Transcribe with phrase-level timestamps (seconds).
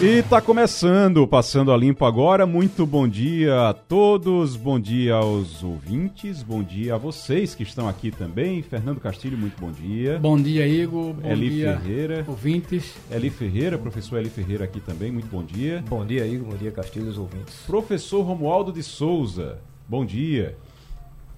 [0.00, 2.46] E tá começando, passando a limpo agora.
[2.46, 7.88] Muito bom dia a todos, bom dia aos ouvintes, bom dia a vocês que estão
[7.88, 8.62] aqui também.
[8.62, 10.20] Fernando Castilho, muito bom dia.
[10.20, 11.14] Bom dia, Igor.
[11.14, 12.24] Bom Eli dia, Ferreira.
[12.28, 12.94] ouvintes.
[13.10, 15.82] Eli Ferreira, professor Eli Ferreira aqui também, muito bom dia.
[15.88, 16.52] Bom dia, Igor.
[16.52, 17.56] Bom dia, Castilho os ouvintes.
[17.66, 20.56] Professor Romualdo de Souza, bom dia.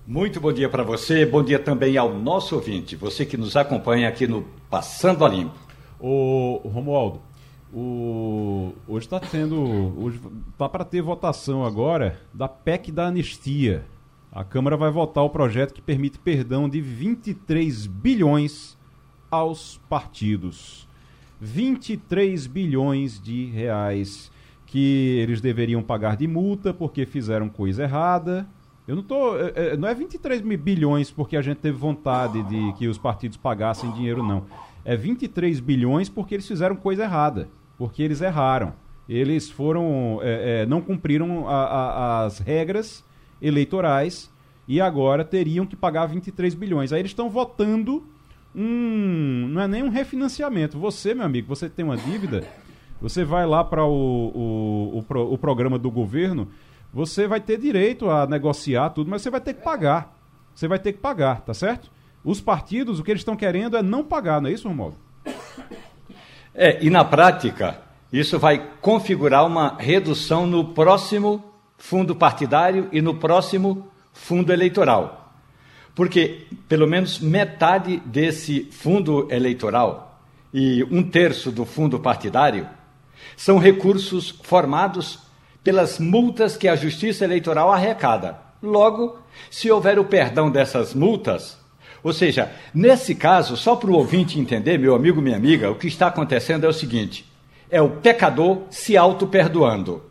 [0.07, 4.07] Muito bom dia para você, bom dia também ao nosso ouvinte, você que nos acompanha
[4.07, 5.59] aqui no Passando a Limpo.
[5.99, 7.23] Ô, Romualdo,
[7.73, 9.61] o, hoje está tendo.
[9.97, 10.21] Hoje
[10.59, 13.85] tá para ter votação agora da PEC da anistia.
[14.33, 18.77] A Câmara vai votar o projeto que permite perdão de 23 bilhões
[19.31, 20.89] aos partidos.
[21.41, 24.31] 23 bilhões de reais
[24.67, 28.49] que eles deveriam pagar de multa porque fizeram coisa errada.
[28.87, 29.37] Eu não tô.
[29.37, 32.99] é, é, não é 23 mil bilhões porque a gente teve vontade de que os
[32.99, 34.45] partidos pagassem dinheiro, não.
[34.85, 37.49] É 23 bilhões porque eles fizeram coisa errada.
[37.81, 38.75] Porque eles erraram.
[39.09, 40.21] Eles foram.
[40.23, 43.03] é, é, não cumpriram a- a- as regras
[43.41, 44.31] eleitorais
[44.69, 46.93] e agora teriam que pagar 23 bilhões.
[46.93, 48.05] Aí eles estão votando
[48.55, 49.49] um.
[49.49, 50.79] Não é nem um refinanciamento.
[50.79, 52.45] Você, meu amigo, você tem uma dívida,
[53.01, 53.89] você vai lá para o,
[55.01, 56.49] o, o, o programa do governo,
[56.93, 60.15] você vai ter direito a negociar tudo, mas você vai ter que pagar.
[60.55, 61.91] Você vai ter que pagar, tá certo?
[62.23, 64.97] Os partidos, o que eles estão querendo é não pagar, não é isso, Romualdo?
[66.55, 67.81] É, e na prática,
[68.13, 71.45] isso vai configurar uma redução no próximo
[71.79, 75.33] fundo partidário e no próximo fundo eleitoral.
[75.95, 80.21] Porque pelo menos metade desse fundo eleitoral
[80.53, 82.69] e um terço do fundo partidário
[83.37, 85.21] são recursos formados
[85.63, 88.39] pelas multas que a Justiça Eleitoral arrecada.
[88.63, 89.19] Logo,
[89.51, 91.59] se houver o perdão dessas multas,
[92.03, 95.87] ou seja, nesse caso, só para o ouvinte entender, meu amigo, minha amiga, o que
[95.87, 97.25] está acontecendo é o seguinte:
[97.71, 100.03] é o pecador se auto-perdoando.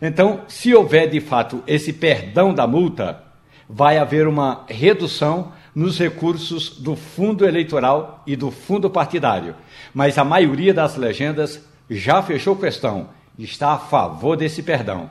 [0.00, 3.22] Então, se houver de fato esse perdão da multa,
[3.68, 9.54] vai haver uma redução nos recursos do fundo eleitoral e do fundo partidário.
[9.92, 15.10] Mas a maioria das legendas já fechou questão, está a favor desse perdão.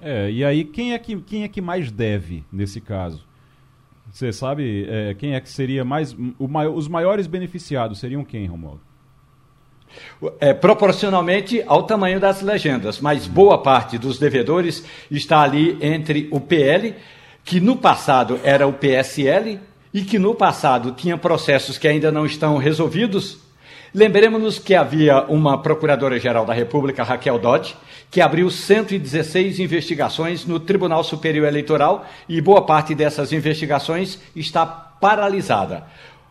[0.00, 3.24] É, e aí quem é que, quem é que mais deve nesse caso?
[4.12, 6.14] Você sabe é, quem é que seria mais.
[6.38, 8.82] Maior- os maiores beneficiados seriam quem, Romualdo?
[10.38, 16.40] É, proporcionalmente ao tamanho das legendas, mas boa parte dos devedores está ali entre o
[16.40, 16.94] PL,
[17.44, 19.58] que no passado era o PSL,
[19.92, 23.38] e que no passado tinha processos que ainda não estão resolvidos.
[23.94, 27.76] Lembremos-nos que havia uma Procuradora-Geral da República, Raquel Dodge,
[28.10, 35.84] que abriu 116 investigações no Tribunal Superior Eleitoral e boa parte dessas investigações está paralisada.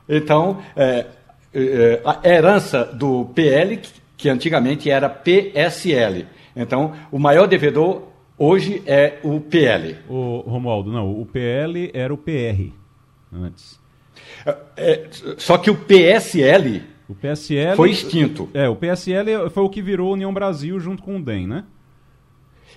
[0.09, 1.05] Então, é,
[1.53, 3.79] é, a herança do PL,
[4.17, 6.25] que antigamente era PSL.
[6.55, 8.07] Então, o maior devedor
[8.39, 9.97] hoje é o PL.
[10.09, 12.71] O Romualdo, não, o PL era o PR
[13.31, 13.79] antes.
[14.75, 15.05] É,
[15.37, 17.75] só que o PSL O PSL.
[17.75, 18.49] foi extinto.
[18.53, 21.65] É, o PSL foi o que virou União Brasil junto com o DEM, né?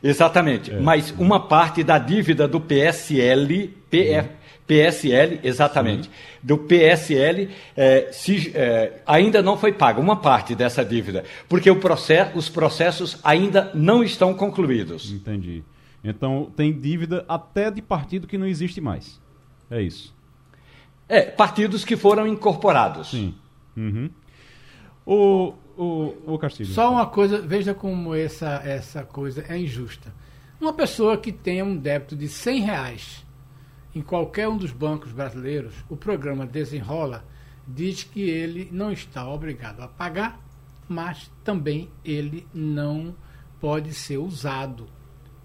[0.02, 0.74] Exatamente.
[0.74, 4.28] Mas uma parte da dívida do PSL, PF,
[4.66, 6.10] PSL, exatamente,
[6.42, 11.76] do PSL, eh, se, eh, ainda não foi paga, uma parte dessa dívida, porque o
[11.76, 15.12] processo, os processos ainda não estão concluídos.
[15.12, 15.62] Entendi.
[16.02, 19.20] Então tem dívida até de partido que não existe mais.
[19.70, 20.12] É isso.
[21.08, 23.10] É, partidos que foram incorporados.
[23.10, 23.34] Sim.
[23.76, 24.10] Uhum.
[25.06, 26.72] O, o, o Castilho.
[26.72, 30.14] Só uma coisa, veja como essa, essa coisa é injusta.
[30.60, 33.24] Uma pessoa que tenha um débito de 100 reais
[33.94, 37.24] em qualquer um dos bancos brasileiros, o programa Desenrola
[37.66, 40.40] diz que ele não está obrigado a pagar,
[40.88, 43.14] mas também ele não
[43.60, 44.86] pode ser usado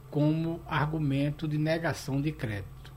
[0.10, 2.92] como argumento de negação de crédito.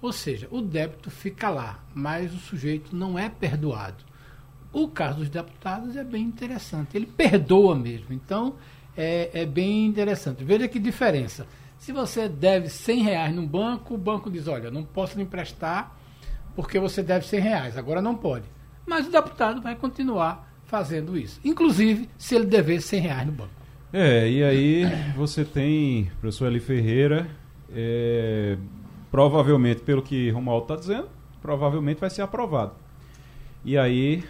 [0.00, 4.02] Ou seja, o débito fica lá, mas o sujeito não é perdoado.
[4.74, 6.96] O caso dos deputados é bem interessante.
[6.96, 8.08] Ele perdoa mesmo.
[8.10, 8.56] Então,
[8.96, 10.42] é, é bem interessante.
[10.42, 11.46] Veja que diferença.
[11.78, 15.96] Se você deve 100 reais num banco, o banco diz, olha, não posso lhe emprestar
[16.56, 17.78] porque você deve 100 reais.
[17.78, 18.46] Agora não pode.
[18.84, 21.40] Mas o deputado vai continuar fazendo isso.
[21.44, 23.50] Inclusive, se ele dever 100 reais no banco.
[23.92, 24.84] É, e aí
[25.14, 27.28] você tem professor Eli Ferreira,
[27.72, 28.58] é,
[29.08, 31.08] provavelmente, pelo que Romualdo está dizendo,
[31.40, 32.72] provavelmente vai ser aprovado.
[33.64, 34.24] E aí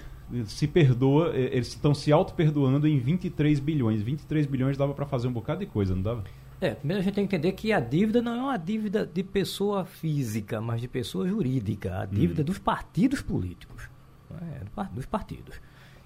[0.46, 4.02] se perdoa, eh, eles estão se auto-perdoando em 23 bilhões.
[4.02, 6.24] 23 bilhões dava para fazer um bocado de coisa, não dava?
[6.60, 9.22] É, primeiro a gente tem que entender que a dívida não é uma dívida de
[9.22, 12.00] pessoa física, mas de pessoa jurídica.
[12.00, 12.46] A dívida hum.
[12.46, 13.88] dos partidos políticos.
[14.40, 15.60] É, dos partidos.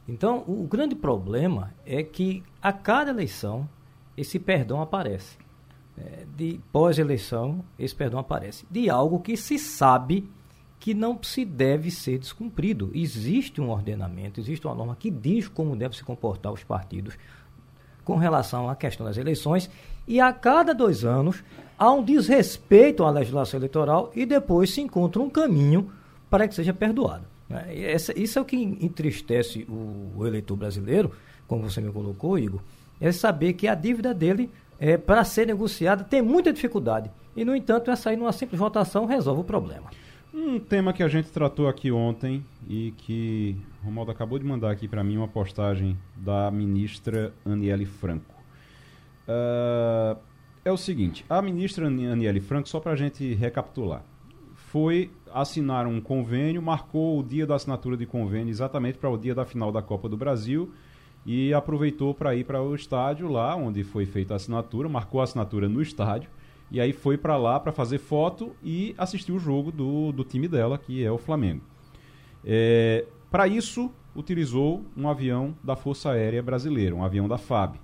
[0.06, 3.68] Então, o grande problema é que a cada eleição
[4.16, 5.36] esse perdão aparece.
[5.96, 8.66] É, de pós-eleição, esse perdão aparece.
[8.70, 10.28] De algo que se sabe
[10.78, 12.90] que não se deve ser descumprido.
[12.94, 17.14] Existe um ordenamento, existe uma norma que diz como devem se comportar os partidos
[18.04, 19.68] com relação à questão das eleições,
[20.06, 21.44] e a cada dois anos
[21.78, 25.92] há um desrespeito à legislação eleitoral e depois se encontra um caminho
[26.30, 27.24] para que seja perdoado.
[27.48, 27.74] Né?
[28.16, 31.12] isso é o que entristece o, o eleitor brasileiro,
[31.46, 32.60] como você me colocou, Igor,
[33.00, 37.10] é saber que a dívida dele, é, para ser negociada, tem muita dificuldade.
[37.36, 39.90] E, no entanto, essa aí, numa simples votação, resolve o problema.
[40.40, 44.86] Um tema que a gente tratou aqui ontem e que Romaldo acabou de mandar aqui
[44.86, 48.32] para mim uma postagem da ministra Aniele Franco.
[49.26, 50.16] Uh,
[50.64, 54.04] é o seguinte, a ministra Aniele Franco, só para a gente recapitular,
[54.54, 59.34] foi assinar um convênio, marcou o dia da assinatura de convênio exatamente para o dia
[59.34, 60.72] da final da Copa do Brasil
[61.26, 65.24] e aproveitou para ir para o estádio lá onde foi feita a assinatura, marcou a
[65.24, 66.30] assinatura no estádio
[66.70, 70.48] e aí foi para lá para fazer foto e assistir o jogo do, do time
[70.48, 71.62] dela, que é o Flamengo.
[72.44, 77.76] É, para isso, utilizou um avião da Força Aérea Brasileira, um avião da FAB.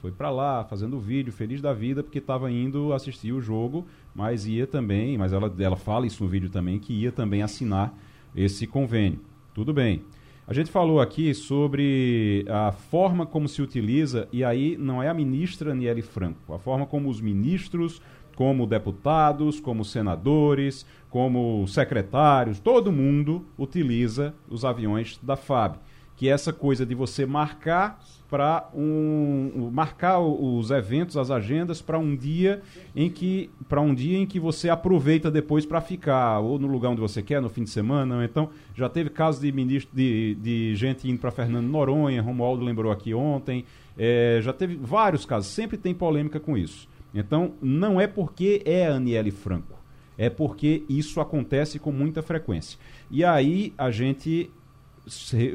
[0.00, 4.46] Foi para lá fazendo vídeo, feliz da vida, porque estava indo assistir o jogo, mas
[4.46, 7.94] ia também, mas ela, ela fala isso no vídeo também, que ia também assinar
[8.34, 9.20] esse convênio.
[9.52, 10.02] Tudo bem.
[10.46, 15.14] A gente falou aqui sobre a forma como se utiliza, e aí não é a
[15.14, 18.02] ministra Aniele Franco, a forma como os ministros,
[18.40, 25.76] como deputados, como senadores, como secretários, todo mundo utiliza os aviões da FAB.
[26.16, 31.98] Que é essa coisa de você marcar para um marcar os eventos, as agendas para
[31.98, 32.62] um dia
[32.96, 36.92] em que para um dia em que você aproveita depois para ficar ou no lugar
[36.92, 38.24] onde você quer no fim de semana.
[38.24, 42.90] Então já teve casos de ministro de, de gente indo para Fernando Noronha, Romualdo lembrou
[42.90, 43.66] aqui ontem.
[43.98, 45.50] É, já teve vários casos.
[45.50, 46.88] Sempre tem polêmica com isso.
[47.14, 49.78] Então, não é porque é a Aniele Franco,
[50.16, 52.78] é porque isso acontece com muita frequência.
[53.10, 54.50] E aí a gente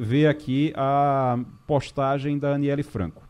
[0.02, 3.24] vê aqui a postagem da Aniele Franco.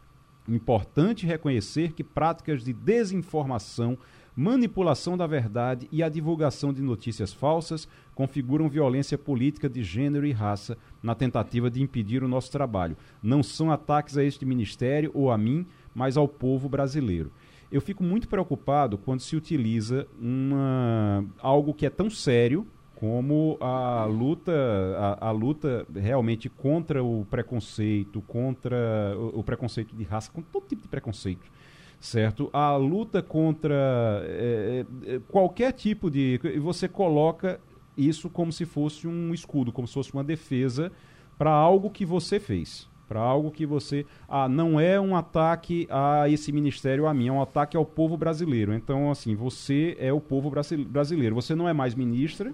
[0.47, 3.97] Importante reconhecer que práticas de desinformação,
[4.35, 10.31] manipulação da verdade e a divulgação de notícias falsas configuram violência política de gênero e
[10.31, 12.97] raça na tentativa de impedir o nosso trabalho.
[13.23, 17.31] Não são ataques a este ministério ou a mim, mas ao povo brasileiro
[17.75, 24.05] eu fico muito preocupado quando se utiliza uma, algo que é tão sério como a
[24.05, 24.53] luta,
[24.97, 30.65] a, a, luta realmente contra o preconceito, contra o, o, preconceito de raça, com todo
[30.65, 31.51] tipo de preconceito,
[31.99, 32.49] certo?
[32.53, 33.75] A luta contra
[34.23, 36.39] é, é, qualquer tipo de.
[36.61, 37.59] Você coloca
[37.97, 40.89] isso como se fosse um escudo, como se fosse uma defesa
[41.37, 46.27] para algo que você fez para algo que você ah não é um ataque a
[46.29, 48.73] esse ministério a mim é um ataque ao povo brasileiro.
[48.73, 50.51] Então assim você é o povo
[50.89, 51.35] brasileiro.
[51.35, 52.53] Você não é mais ministra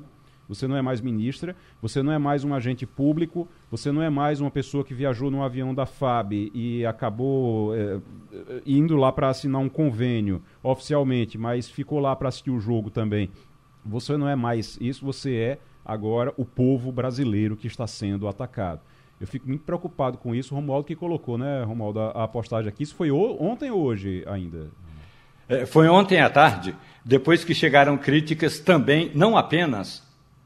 [0.52, 4.10] você não é mais ministra você não é mais um agente público você não é
[4.10, 8.02] mais uma pessoa que viajou num avião da FAB e acabou é,
[8.66, 13.30] indo lá para assinar um convênio oficialmente mas ficou lá para assistir o jogo também.
[13.86, 18.82] Você não é mais isso você é agora o povo brasileiro que está sendo atacado
[19.22, 20.54] eu fico muito preocupado com isso.
[20.54, 22.82] O Romualdo que colocou, né, Romualdo, a, a postagem aqui.
[22.82, 24.72] Isso foi ontem ou hoje ainda?
[25.48, 26.76] É, foi ontem à tarde,
[27.06, 30.02] depois que chegaram críticas também, não apenas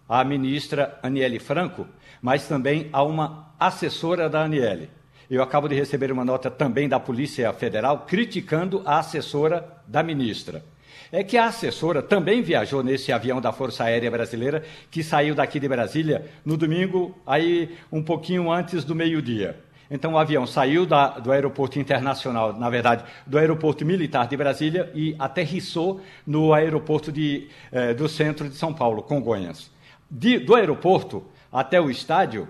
[0.09, 1.87] à ministra Aniele Franco,
[2.21, 4.89] mas também a uma assessora da Aniele.
[5.29, 10.63] Eu acabo de receber uma nota também da Polícia Federal criticando a assessora da ministra
[11.11, 15.59] é que a assessora também viajou nesse avião da Força Aérea Brasileira que saiu daqui
[15.59, 19.63] de Brasília no domingo, aí um pouquinho antes do meio-dia.
[19.89, 24.91] Então o avião saiu da, do aeroporto internacional, na verdade, do aeroporto militar de Brasília
[24.95, 29.69] e aterrissou no aeroporto de, eh, do centro de São Paulo, Congonhas.
[30.09, 32.47] De, do aeroporto até o estádio,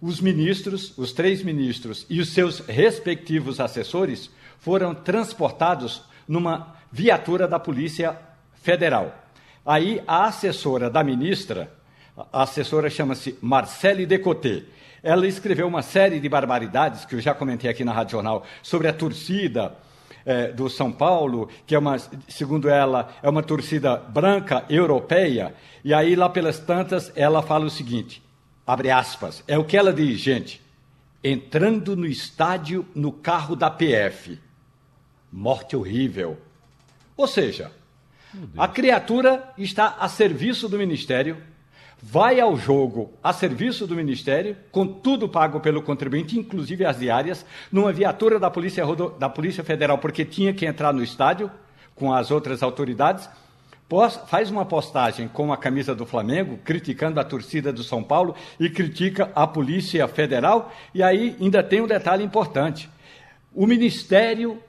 [0.00, 7.58] os ministros, os três ministros e os seus respectivos assessores foram transportados numa viatura da
[7.58, 8.16] Polícia
[8.54, 9.14] Federal.
[9.64, 11.72] Aí a assessora da ministra,
[12.32, 14.64] a assessora chama-se Marcele Decoté,
[15.02, 18.86] ela escreveu uma série de barbaridades que eu já comentei aqui na Rádio Jornal sobre
[18.86, 19.76] a torcida
[20.24, 21.96] é, do São Paulo, que é uma,
[22.28, 25.54] segundo ela, é uma torcida branca europeia.
[25.84, 28.22] E aí lá pelas tantas ela fala o seguinte,
[28.66, 30.62] abre aspas, é o que ela diz, gente.
[31.24, 34.38] entrando no estádio no carro da PF.
[35.32, 36.36] Morte horrível.
[37.16, 37.70] Ou seja,
[38.56, 41.36] a criatura está a serviço do ministério,
[42.02, 47.46] vai ao jogo a serviço do ministério, com tudo pago pelo contribuinte, inclusive as diárias,
[47.70, 48.84] numa viatura da Polícia,
[49.18, 51.50] da Polícia Federal, porque tinha que entrar no estádio
[51.94, 53.28] com as outras autoridades
[54.26, 58.70] faz uma postagem com a camisa do Flamengo, criticando a torcida do São Paulo e
[58.70, 60.72] critica a Polícia Federal.
[60.94, 62.88] E aí ainda tem um detalhe importante:
[63.54, 64.62] o Ministério.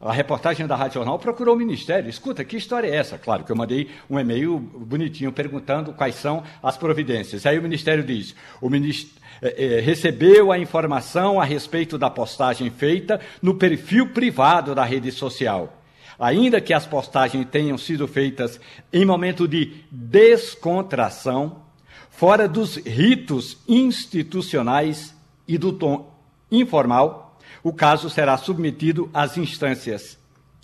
[0.00, 2.08] A reportagem da Rádio Jornal procurou o Ministério.
[2.08, 3.18] Escuta, que história é essa?
[3.18, 7.44] Claro que eu mandei um e-mail bonitinho perguntando quais são as providências.
[7.44, 12.70] Aí o Ministério diz: o Ministério é, é, recebeu a informação a respeito da postagem
[12.70, 15.74] feita no perfil privado da rede social
[16.18, 18.60] ainda que as postagens tenham sido feitas
[18.92, 21.62] em momento de descontração,
[22.10, 25.14] fora dos ritos institucionais
[25.46, 26.12] e do tom
[26.50, 27.27] informal,
[27.68, 30.18] o caso será submetido às instâncias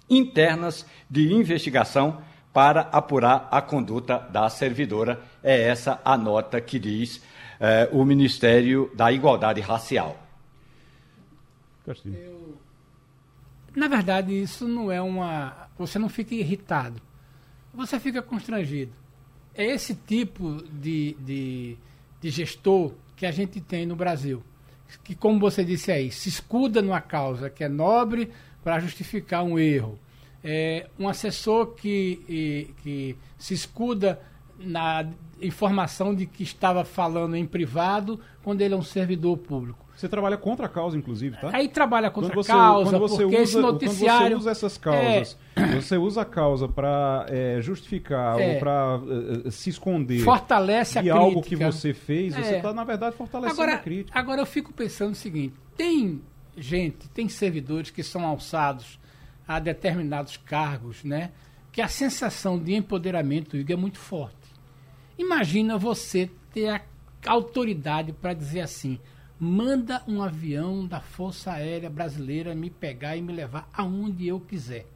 [0.08, 5.20] internas de investigação para apurar a conduta da servidora.
[5.42, 7.20] É essa a nota que diz
[7.60, 10.16] eh, o Ministério da Igualdade Racial.
[11.86, 12.58] Eu
[13.74, 15.68] na verdade, isso não é uma.
[15.76, 17.02] Você não fica irritado.
[17.72, 18.92] Você fica constrangido.
[19.52, 21.76] É esse tipo de, de,
[22.20, 24.42] de gestor que a gente tem no Brasil.
[25.02, 28.30] Que, como você disse aí, se escuda numa causa que é nobre
[28.62, 29.98] para justificar um erro.
[30.42, 34.20] É um assessor que, que se escuda
[34.58, 35.06] na
[35.40, 39.83] informação de que estava falando em privado quando ele é um servidor público.
[39.94, 41.50] Você trabalha contra a causa, inclusive, tá?
[41.52, 44.18] Aí trabalha contra a causa, quando você porque usa, esse noticiário...
[44.18, 45.80] Quando você usa essas causas, é...
[45.80, 48.54] você usa a causa para é, justificar é...
[48.54, 52.72] ou para uh, se esconder Fortalece a de algo que você fez, você está, é.
[52.72, 54.18] na verdade, fortalecendo agora, a crítica.
[54.18, 56.20] Agora eu fico pensando o seguinte, tem
[56.56, 58.98] gente, tem servidores que são alçados
[59.46, 61.30] a determinados cargos, né?
[61.70, 64.36] Que a sensação de empoderamento é muito forte.
[65.18, 66.80] Imagina você ter a
[67.26, 68.98] autoridade para dizer assim
[69.38, 74.86] manda um avião da Força Aérea Brasileira me pegar e me levar aonde eu quiser.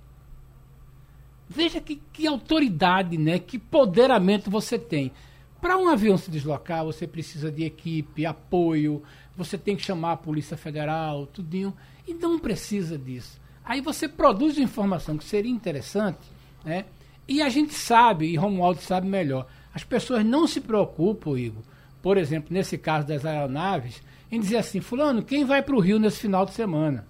[1.49, 3.38] Veja que, que autoridade, né?
[3.38, 5.12] que poderamento você tem.
[5.61, 9.02] Para um avião se deslocar, você precisa de equipe, apoio,
[9.37, 11.75] você tem que chamar a Polícia Federal, tudinho,
[12.07, 13.40] e não precisa disso.
[13.64, 16.21] Aí você produz informação que seria interessante,
[16.64, 16.85] né?
[17.26, 21.62] E a gente sabe, e Romualdo sabe melhor, as pessoas não se preocupam, Igor,
[22.00, 25.99] por exemplo, nesse caso das aeronaves, em dizer assim, fulano, quem vai para o Rio
[25.99, 27.06] nesse final de semana?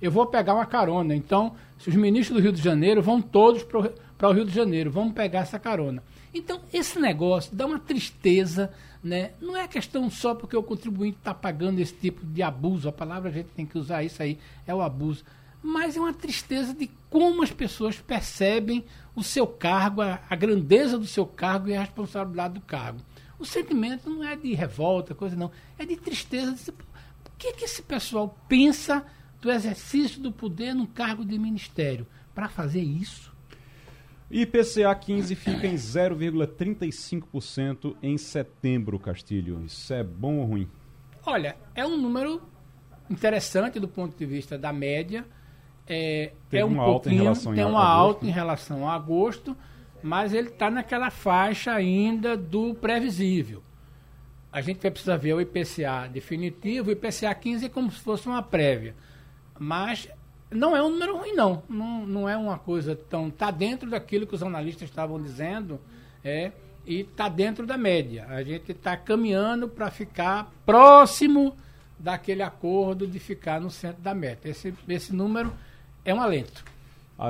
[0.00, 1.14] Eu vou pegar uma carona.
[1.14, 4.90] Então, se os ministros do Rio de Janeiro vão todos para o Rio de Janeiro,
[4.90, 6.02] vamos pegar essa carona.
[6.34, 8.72] Então, esse negócio dá uma tristeza,
[9.02, 9.32] né?
[9.40, 13.28] Não é questão só porque o contribuinte está pagando esse tipo de abuso, a palavra
[13.28, 15.24] a gente tem que usar isso aí, é o abuso.
[15.62, 18.84] Mas é uma tristeza de como as pessoas percebem
[19.14, 22.98] o seu cargo, a, a grandeza do seu cargo e a responsabilidade do cargo.
[23.42, 25.50] O sentimento não é de revolta, coisa não.
[25.76, 26.52] É de tristeza.
[26.52, 26.74] De, o
[27.36, 29.04] que, que esse pessoal pensa
[29.40, 32.06] do exercício do poder num cargo de ministério?
[32.32, 33.34] Para fazer isso?
[34.30, 39.64] IPCA 15 fica em 0,35% em setembro, Castilho.
[39.64, 40.68] Isso é bom ou ruim?
[41.26, 42.40] Olha, é um número
[43.10, 45.26] interessante do ponto de vista da média.
[45.84, 49.56] É, é um pouquinho, tem uma alta em relação a agosto
[50.02, 53.62] mas ele está naquela faixa ainda do previsível.
[54.52, 58.26] A gente vai precisar ver o IPCA definitivo, o IPCA 15 é como se fosse
[58.26, 58.94] uma prévia.
[59.58, 60.08] Mas
[60.50, 61.62] não é um número ruim, não.
[61.68, 63.28] Não, não é uma coisa tão.
[63.28, 65.80] Está dentro daquilo que os analistas estavam dizendo
[66.22, 66.52] é,
[66.86, 68.26] e está dentro da média.
[68.28, 71.56] A gente está caminhando para ficar próximo
[71.98, 74.48] daquele acordo de ficar no centro da meta.
[74.48, 75.52] Esse, esse número
[76.04, 76.64] é um alento.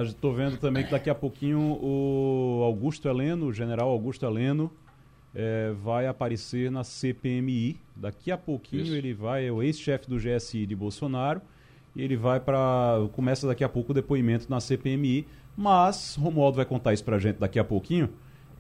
[0.01, 4.71] Estou vendo também que daqui a pouquinho o Augusto Heleno, o general Augusto Heleno,
[5.35, 7.79] é, vai aparecer na CPMI.
[7.95, 8.95] Daqui a pouquinho Isso.
[8.95, 11.43] ele vai, é o ex-chefe do GSI de Bolsonaro,
[11.95, 13.07] e ele vai para.
[13.13, 17.19] Começa daqui a pouco o depoimento na CPMI, mas Romualdo vai contar isso para a
[17.19, 18.09] gente daqui a pouquinho.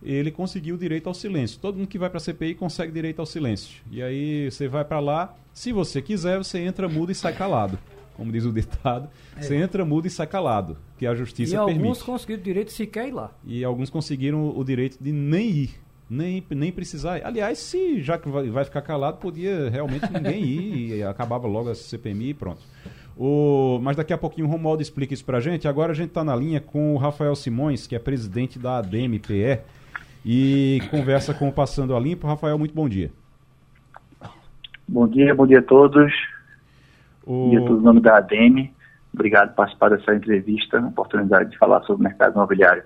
[0.02, 1.60] Ele conseguiu direito ao silêncio.
[1.60, 3.82] Todo mundo que vai para a CPI consegue direito ao silêncio.
[3.90, 7.78] E aí você vai para lá, se você quiser, você entra mudo e sai calado
[8.16, 9.42] como diz o ditado, é.
[9.42, 11.78] você entra mudo e sai calado, que a justiça e permite.
[11.78, 13.30] E alguns conseguiram o direito de sequer ir lá.
[13.44, 15.70] E alguns conseguiram o direito de nem ir,
[16.08, 17.24] nem, nem precisar ir.
[17.24, 21.74] Aliás, se já que vai ficar calado, podia realmente ninguém ir e acabava logo a
[21.74, 22.60] CPMI e pronto.
[23.16, 25.68] O, mas daqui a pouquinho o Romualdo explica isso pra gente.
[25.68, 29.60] Agora a gente está na linha com o Rafael Simões, que é presidente da ADMPE,
[30.24, 32.26] e conversa com o Passando a Limpo.
[32.26, 33.10] Rafael, muito bom dia.
[34.88, 36.12] Bom dia, bom dia a todos.
[37.26, 37.50] O...
[37.50, 38.70] Dia todo nome da ADM.
[39.12, 42.84] Obrigado por participar dessa entrevista, oportunidade de falar sobre o mercado imobiliário.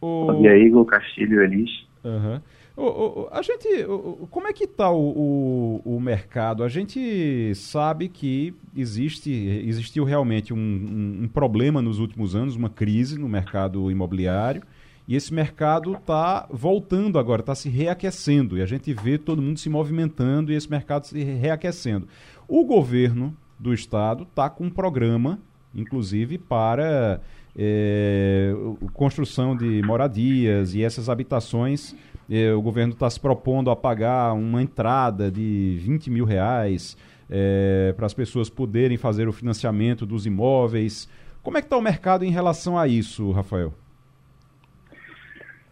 [0.00, 0.26] O...
[0.26, 1.86] Bom dia, Igor, Castilho, Elis.
[2.02, 2.40] Uhum.
[2.76, 6.62] O, o, a gente, o, como é que está o, o, mercado?
[6.62, 9.30] A gente sabe que existe,
[9.66, 14.62] existiu realmente um, um, um, problema nos últimos anos, uma crise no mercado imobiliário,
[15.08, 19.58] e esse mercado está voltando agora, está se reaquecendo, e a gente vê todo mundo
[19.58, 22.06] se movimentando e esse mercado se reaquecendo.
[22.46, 25.38] O governo do estado está com um programa,
[25.74, 27.20] inclusive, para
[27.56, 28.52] é,
[28.92, 31.94] construção de moradias e essas habitações
[32.30, 36.96] é, o governo está se propondo a pagar uma entrada de 20 mil reais
[37.30, 41.08] é, para as pessoas poderem fazer o financiamento dos imóveis.
[41.42, 43.72] Como é que está o mercado em relação a isso, Rafael?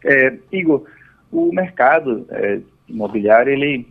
[0.05, 0.85] É, Igor,
[1.33, 3.89] o mercado é, imobiliário ele,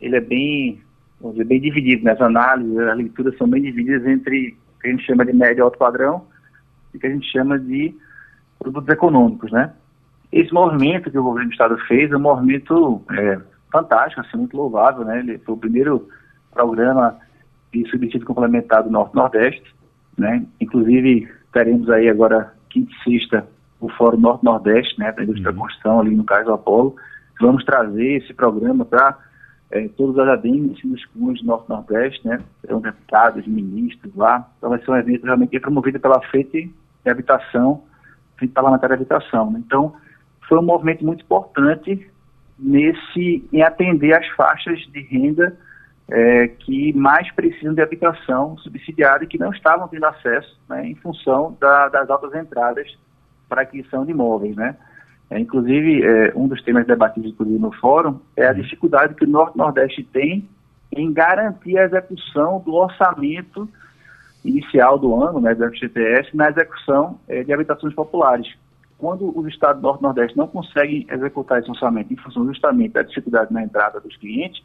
[0.00, 0.80] ele é bem,
[1.20, 2.04] vamos dizer, bem dividido.
[2.04, 5.60] Nas análises, as leituras são bem divididas entre o que a gente chama de médio
[5.60, 6.26] e alto padrão
[6.92, 7.94] e o que a gente chama de
[8.58, 9.72] produtos econômicos, né?
[10.32, 13.38] Esse movimento que o governo do estado fez é um movimento é,
[13.70, 15.20] fantástico, assim, muito louvável, né?
[15.20, 16.08] Ele foi o primeiro
[16.52, 17.16] programa
[17.72, 19.74] de subsídio complementar do Norte-Nordeste,
[20.16, 20.44] né?
[20.60, 23.46] Inclusive, teremos aí agora, quinta e sexta,
[23.80, 25.12] o Fórum Norte-Nordeste, né?
[25.12, 25.56] Da indústria uhum.
[25.56, 26.96] da construção, ali no caso do Apolo.
[27.40, 29.18] Vamos trazer esse programa para
[29.74, 32.38] é, todos os ADMs dos clubes do Norte-Nordeste, né?
[32.60, 34.48] Serão deputados, ministros lá.
[34.56, 36.72] Então vai ser um evento realmente promovido pela Frente
[37.04, 37.82] de Habitação,
[38.38, 39.50] Frente Parlamentar de Habitação.
[39.50, 39.60] Né?
[39.66, 39.92] Então,
[40.48, 42.08] foi um movimento muito importante
[42.56, 45.58] nesse em atender as faixas de renda
[46.08, 50.94] é, que mais precisam de habitação subsidiada e que não estavam tendo acesso né, em
[50.94, 52.96] função da, das altas entradas
[53.48, 54.76] para aquisição de imóveis, né?
[55.34, 58.60] É, inclusive, é, um dos temas debatidos inclusive, no fórum é a uhum.
[58.60, 60.48] dificuldade que o Norte-Nordeste tem
[60.92, 63.68] em garantir a execução do orçamento
[64.44, 68.54] inicial do ano, né, do FGTS, na execução é, de habitações populares
[68.96, 72.92] quando os estados do Norte e Nordeste não conseguem executar esse orçamento em função justamente
[72.92, 74.62] da dificuldade na entrada dos clientes,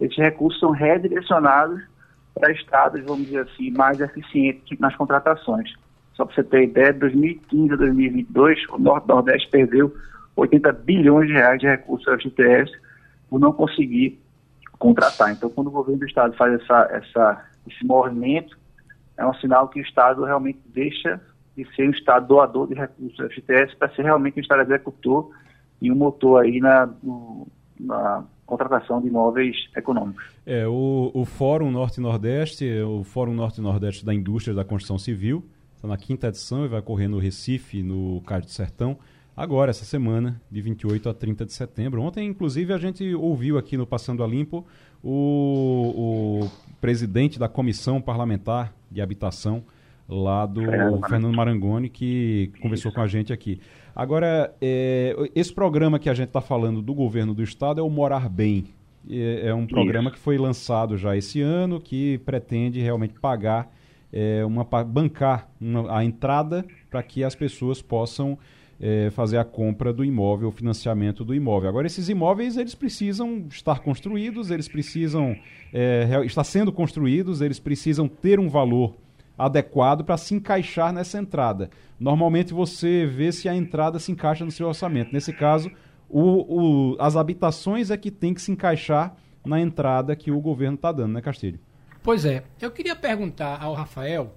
[0.00, 1.82] esses recursos são redirecionados
[2.32, 5.74] para estados, vamos dizer assim, mais eficientes nas contratações.
[6.16, 9.94] Só para você ter ideia, de 2015 a 2022, o Norte Nordeste perdeu
[10.34, 12.72] 80 bilhões de reais de recursos da FGTS
[13.28, 14.18] por não conseguir
[14.78, 15.32] contratar.
[15.32, 18.56] Então, quando o governo do estado faz essa, essa, esse movimento,
[19.16, 21.20] é um sinal que o estado realmente deixa
[21.56, 25.30] de ser um Estado doador de recursos da FTS para ser realmente um Estado executor
[25.80, 27.46] e um motor aí na, no,
[27.80, 30.24] na contratação de imóveis econômicos.
[30.44, 35.44] É, o, o Fórum Norte-Nordeste, o Fórum Norte-Nordeste da Indústria da Construção Civil,
[35.86, 38.98] está na quinta edição e vai ocorrer no Recife, no Cais do Sertão,
[39.36, 42.02] agora, essa semana, de 28 a 30 de setembro.
[42.02, 44.66] Ontem, inclusive, a gente ouviu aqui no Passando a Limpo
[45.02, 49.62] o, o presidente da Comissão Parlamentar de Habitação,
[50.08, 50.62] lá do
[51.08, 53.60] Fernando Marangoni, que conversou com a gente aqui.
[53.94, 57.90] Agora, é, esse programa que a gente está falando do governo do estado é o
[57.90, 58.66] Morar Bem.
[59.08, 63.70] É, é um programa que foi lançado já esse ano, que pretende realmente pagar,
[64.16, 68.38] é, uma, bancar uma, a entrada para que as pessoas possam
[68.80, 71.68] é, fazer a compra do imóvel, o financiamento do imóvel.
[71.68, 75.36] Agora, esses imóveis, eles precisam estar construídos, eles precisam
[75.70, 78.96] é, estar sendo construídos, eles precisam ter um valor
[79.36, 81.68] adequado para se encaixar nessa entrada.
[82.00, 85.12] Normalmente você vê se a entrada se encaixa no seu orçamento.
[85.12, 85.70] Nesse caso,
[86.08, 90.76] o, o, as habitações é que tem que se encaixar na entrada que o governo
[90.76, 91.60] está dando, né, Castilho?
[92.06, 92.44] Pois é.
[92.60, 94.32] Eu queria perguntar ao Rafael.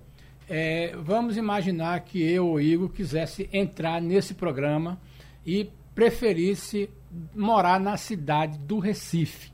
[0.50, 5.00] É, vamos imaginar que eu ou Igor quisesse entrar nesse programa
[5.46, 6.90] e preferisse
[7.36, 9.52] morar na cidade do Recife.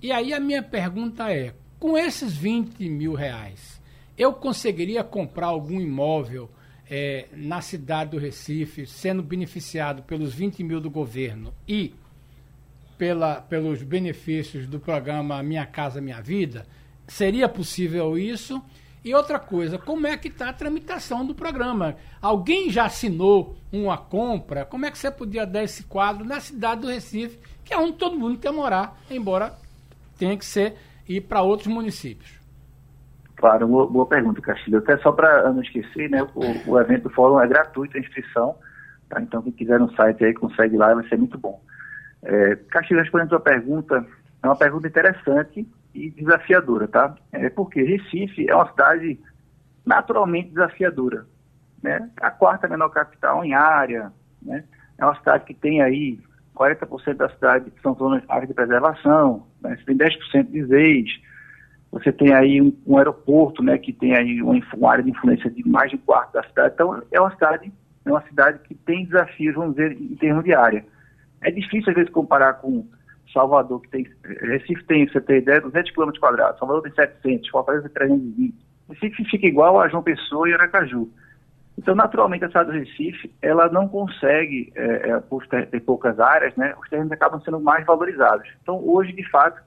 [0.00, 3.78] E aí a minha pergunta é: com esses 20 mil reais,
[4.16, 6.50] eu conseguiria comprar algum imóvel
[6.88, 11.94] é, na cidade do Recife, sendo beneficiado pelos 20 mil do governo e
[12.96, 16.66] pela, pelos benefícios do programa Minha Casa Minha Vida?
[17.06, 18.62] Seria possível isso?
[19.04, 21.94] E outra coisa, como é que está a tramitação do programa?
[22.22, 24.64] Alguém já assinou uma compra?
[24.64, 27.92] Como é que você podia dar esse quadro na cidade do Recife, que é onde
[27.98, 29.52] todo mundo quer morar, embora
[30.18, 32.40] tenha que ser ir para outros municípios?
[33.36, 34.78] Claro, boa, boa pergunta, Castilho.
[34.78, 38.56] Até só para não esquecer, né, o, o, evento do fórum é gratuito a inscrição,
[39.10, 39.20] tá?
[39.20, 41.60] então quem quiser no site aí consegue lá, vai ser muito bom.
[42.22, 44.06] É, Castilho, respondendo a sua pergunta,
[44.42, 47.14] é uma pergunta interessante e desafiadora, tá?
[47.32, 49.18] É porque Recife é uma cidade
[49.86, 51.26] naturalmente desafiadora,
[51.82, 52.10] né?
[52.20, 54.64] A quarta menor capital em área, né?
[54.98, 56.18] É uma cidade que tem aí
[56.56, 59.76] 40% da cidade que são zonas áreas de preservação, né?
[59.76, 61.20] Você tem 10% de ZEIS,
[61.94, 65.48] você tem aí um, um aeroporto, né, que tem aí uma, uma, área de influência
[65.48, 66.74] de mais de um quarto da cidade.
[66.74, 67.72] Então, é uma cidade,
[68.04, 70.84] é uma cidade que tem desafios, vamos dizer, em termos de área.
[71.40, 72.84] É difícil, às vezes, comparar com
[73.34, 74.06] Salvador, que tem,
[74.40, 78.54] Recife tem, você tem ideia, 200 km quadrados, Salvador tem 700, Fortaleza tem 320.
[78.88, 81.10] Recife fica igual a João Pessoa e Aracaju.
[81.76, 86.54] Então, naturalmente, a cidade do Recife, ela não consegue, é, é, por ter poucas áreas,
[86.56, 88.48] né, os terrenos acabam sendo mais valorizados.
[88.62, 89.60] Então, hoje, de fato,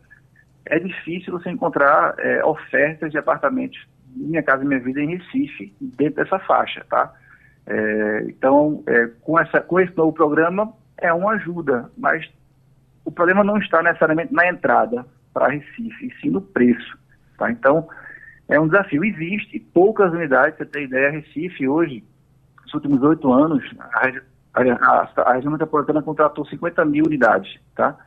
[0.65, 3.77] é difícil você encontrar é, ofertas de apartamentos
[4.15, 7.13] Minha Casa Minha Vida em Recife, dentro dessa faixa, tá?
[7.65, 12.25] É, então, é, com, essa, com esse novo programa, é uma ajuda, mas
[13.08, 16.98] o problema não está necessariamente na entrada para Recife, e sim no preço,
[17.38, 17.50] tá?
[17.50, 17.88] Então,
[18.50, 19.06] é um desafio.
[19.06, 22.04] Existe poucas unidades, você tem ideia, Recife hoje,
[22.65, 24.08] nos últimos oito anos, a,
[24.56, 27.98] a, a, a região metropolitana contratou 50 mil unidades, tá?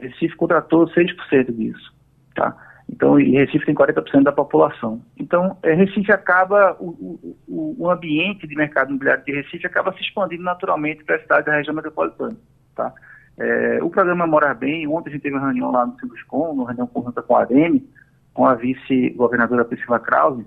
[0.00, 1.92] Recife contratou 6% disso,
[2.36, 2.56] tá?
[2.88, 5.02] Então, e Recife tem 40% da população.
[5.18, 10.02] Então, é, Recife acaba, o, o, o, ambiente de mercado imobiliário de Recife acaba se
[10.02, 12.36] expandindo naturalmente para a cidade da região metropolitana,
[12.76, 12.94] tá?
[13.40, 16.66] É, o programa Morar Bem, ontem a gente teve uma reunião lá no Sinduscom, uma
[16.66, 17.88] reunião conjunta com a ADEME,
[18.34, 20.44] com a vice-governadora Priscila Krause,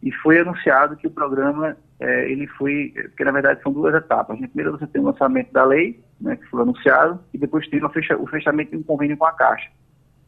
[0.00, 4.38] e foi anunciado que o programa, é, ele foi, porque na verdade são duas etapas.
[4.38, 4.46] Né?
[4.46, 7.88] Primeiro você tem o lançamento da lei, né, que foi anunciado, e depois tem o,
[7.90, 9.68] fecha, o fechamento de um convênio com a Caixa.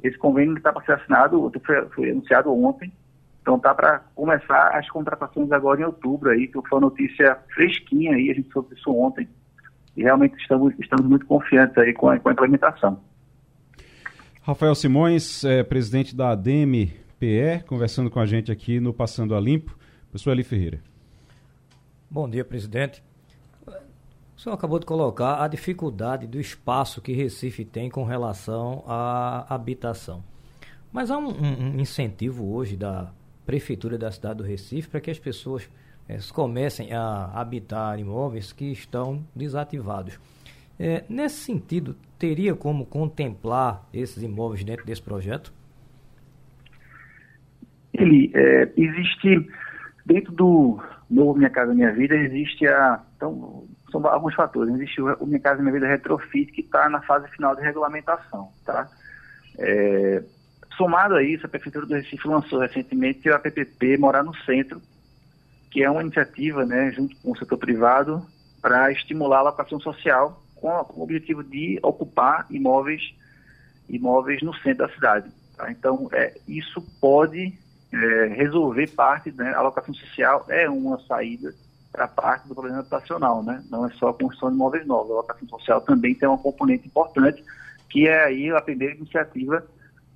[0.02, 2.92] Esse convênio está para ser assinado, foi, foi anunciado ontem,
[3.40, 8.16] então tá para começar as contratações agora em outubro aí, que foi uma notícia fresquinha
[8.16, 9.28] aí, a gente soube isso ontem,
[9.96, 13.00] e realmente estamos, estamos muito confiantes aí com a, com a implementação.
[14.42, 19.40] Rafael Simões, é, presidente da ADEME PE, conversando com a gente aqui no Passando a
[19.40, 19.78] Limpo.
[20.10, 20.80] Professor Eli Ferreira.
[22.10, 23.02] Bom dia, presidente.
[24.36, 29.54] O senhor acabou de colocar a dificuldade do espaço que Recife tem com relação à
[29.54, 30.24] habitação.
[30.90, 33.12] Mas há um, um incentivo hoje da
[33.44, 35.68] Prefeitura da cidade do Recife para que as pessoas
[36.10, 40.18] é, comecem a habitar imóveis que estão desativados.
[40.78, 45.52] É, nesse sentido, teria como contemplar esses imóveis dentro desse projeto?
[47.94, 49.48] Ele é, existe
[50.04, 54.74] dentro do novo Minha Casa Minha Vida existe a então são alguns fatores.
[54.74, 58.88] Existe o Minha Casa Minha Vida Retrofit que está na fase final de regulamentação, tá?
[59.58, 60.22] É,
[60.76, 64.80] somado a isso, a Prefeitura do Recife lançou recentemente a PPP Morar no Centro,
[65.70, 68.26] que é uma iniciativa, né, junto com o setor privado,
[68.60, 73.14] para estimular a alocação social com, com, o objetivo de ocupar imóveis,
[73.88, 75.30] imóveis no centro da cidade.
[75.56, 75.70] Tá?
[75.70, 77.54] Então, é, isso pode
[77.92, 81.54] é, resolver parte, né, a alocação social é uma saída
[81.92, 83.64] para parte do problema habitacional, né?
[83.68, 86.86] Não é só a construção de imóveis novos, a alocação social também tem uma componente
[86.86, 87.44] importante,
[87.88, 89.66] que é aí a primeira iniciativa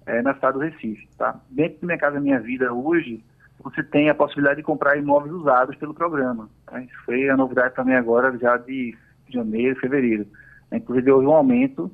[0.07, 1.41] é, na cidade do Recife, tá?
[1.51, 3.25] Dentro do Minha Casa Minha Vida hoje,
[3.65, 6.51] você tem a possibilidade de comprar imóveis usados pelo programa.
[6.67, 6.81] Tá?
[6.83, 8.95] Isso foi a novidade também agora, já de
[9.29, 10.27] janeiro, fevereiro.
[10.71, 11.91] Inclusive, houve um aumento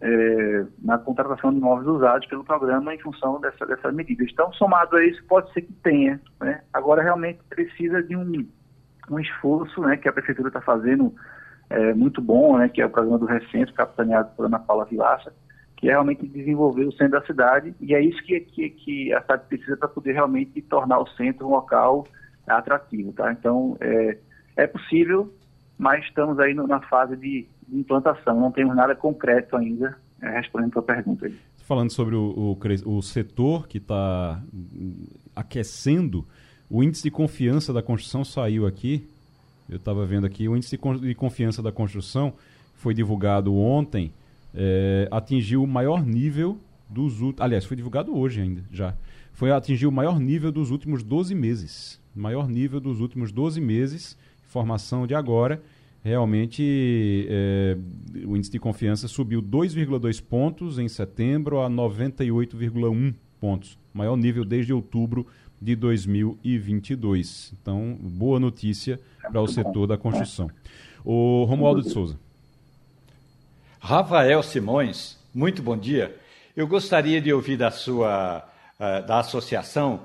[0.00, 4.28] é, na contratação de imóveis usados pelo programa em função dessa, dessas medidas.
[4.32, 6.18] Então, somado a isso, pode ser que tenha.
[6.40, 6.62] Né?
[6.72, 8.46] Agora, realmente precisa de um,
[9.10, 11.14] um esforço né, que a Prefeitura está fazendo
[11.68, 15.34] é, muito bom, né, que é o programa do Recente, capitaneado por Ana Paula Vilaça,
[15.80, 19.22] que é realmente desenvolver o centro da cidade, e é isso que, que, que a
[19.22, 22.06] cidade precisa para poder realmente tornar o centro um local
[22.46, 23.12] atrativo.
[23.14, 23.32] Tá?
[23.32, 24.18] Então, é,
[24.56, 25.32] é possível,
[25.78, 30.78] mas estamos aí no, na fase de, implantação, não temos nada concreto ainda, é, respondendo
[30.78, 31.26] a pergunta.
[31.26, 31.34] Aí.
[31.58, 34.42] Falando sobre o, o, o setor que está
[35.34, 36.26] aquecendo,
[36.68, 39.08] o índice de confiança da construção saiu aqui,
[39.68, 42.34] eu estava vendo aqui, o índice de confiança da construção
[42.74, 44.12] foi divulgado ontem,
[44.54, 46.58] é, atingiu o maior nível
[46.88, 47.44] dos últimos.
[47.44, 48.94] Aliás, foi divulgado hoje ainda, já.
[49.32, 52.00] Foi atingir o maior nível dos últimos 12 meses.
[52.14, 54.16] Maior nível dos últimos 12 meses.
[54.44, 55.62] Informação de agora.
[56.02, 57.76] Realmente, é,
[58.26, 63.78] o índice de confiança subiu 2,2 pontos em setembro a 98,1 pontos.
[63.92, 65.26] Maior nível desde outubro
[65.60, 67.52] de 2022.
[67.60, 70.50] Então, boa notícia para o setor da construção.
[71.04, 72.18] O Romualdo de Souza.
[73.82, 76.14] Rafael Simões, muito bom dia.
[76.54, 78.44] Eu gostaria de ouvir da sua
[78.78, 80.02] uh, da associação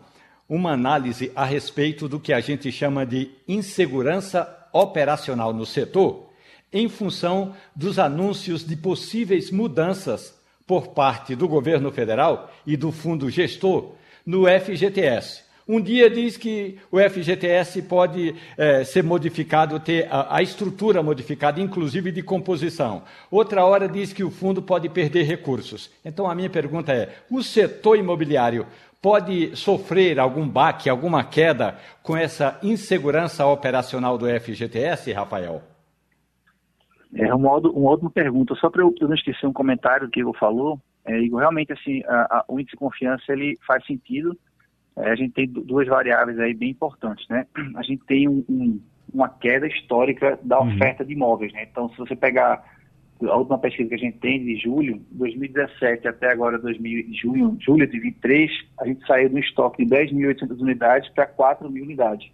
[0.48, 6.30] uma análise a respeito do que a gente chama de insegurança operacional no setor,
[6.72, 10.34] em função dos anúncios de possíveis mudanças
[10.66, 13.92] por parte do governo federal e do fundo gestor
[14.26, 15.44] no FGTS.
[15.68, 21.60] Um dia diz que o FGTS pode é, ser modificado, ter a, a, estrutura modificada,
[21.60, 23.02] inclusive de composição.
[23.32, 25.92] Outra hora diz que o fundo pode perder recursos.
[26.06, 28.68] Então a minha pergunta é: o setor imobiliário
[29.02, 35.64] pode sofrer algum baque, alguma queda com essa insegurança operacional do FGTS, Rafael?
[37.16, 40.38] É uma, outra pergunta, só para eu, eu, não esquecer um comentário que o Igor
[40.38, 44.38] falou, é, Igor, realmente assim, a, a, o índice de confiança ele faz sentido,
[44.98, 47.46] é, a gente tem duas variáveis aí bem importantes, né?
[47.76, 48.82] A gente tem um, um,
[49.14, 50.74] uma queda histórica da uhum.
[50.74, 51.08] oferta uhum.
[51.08, 51.68] de imóveis, né?
[51.70, 52.64] Então, se você pegar
[53.24, 57.88] a última pesquisa que a gente tem de julho, 2017 até agora 2000, junho, julho
[57.88, 62.30] de 23, a gente saiu do estoque de 10.800 unidades para 4.000 unidades.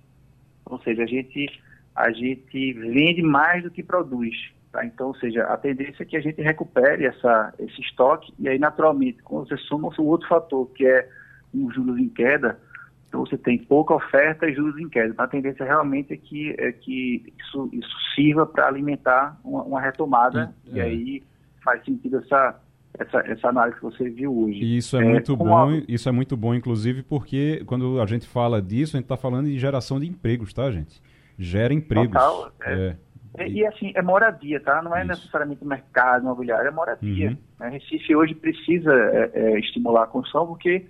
[0.65, 1.47] Ou seja, a gente,
[1.95, 4.35] a gente vende mais do que produz.
[4.71, 4.85] Tá?
[4.85, 8.57] Então, ou seja, a tendência é que a gente recupere essa, esse estoque e aí,
[8.57, 11.07] naturalmente, quando você soma o outro fator, que é
[11.53, 12.59] um juros em queda,
[13.07, 15.09] então você tem pouca oferta e juros em queda.
[15.09, 19.81] Então a tendência realmente é que, é que isso, isso sirva para alimentar uma, uma
[19.81, 20.77] retomada é.
[20.77, 21.23] e aí
[21.61, 22.59] faz sentido essa,
[22.97, 24.59] essa, essa análise que você viu hoje.
[24.59, 25.83] E isso é, é muito bom, a...
[25.87, 29.47] isso é muito bom, inclusive, porque quando a gente fala disso, a gente está falando
[29.47, 31.01] de geração de empregos, tá, gente?
[31.37, 32.13] Gera empregos.
[32.13, 32.73] Total, é.
[32.73, 33.47] é.
[33.47, 34.81] E, e, assim, é moradia, tá?
[34.81, 35.09] Não é Isso.
[35.09, 37.29] necessariamente mercado imobiliário, é moradia.
[37.29, 37.37] Uhum.
[37.59, 37.69] Né?
[37.69, 40.85] Recife hoje precisa é, é, estimular a construção porque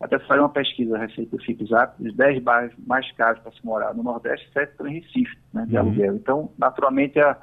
[0.00, 3.94] até saiu uma pesquisa recente do FIPZAP, os 10 bairros mais caros para se morar
[3.94, 5.80] no Nordeste, 7 estão em Recife, né, de uhum.
[5.80, 6.14] aluguel.
[6.14, 7.36] Então, naturalmente, a,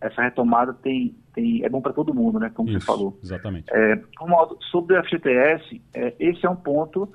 [0.00, 3.18] essa retomada tem, tem, é bom para todo mundo, né, como Isso, você falou.
[3.22, 3.66] Exatamente.
[3.72, 7.12] É, modo, sobre o FGTS, é, esse é um ponto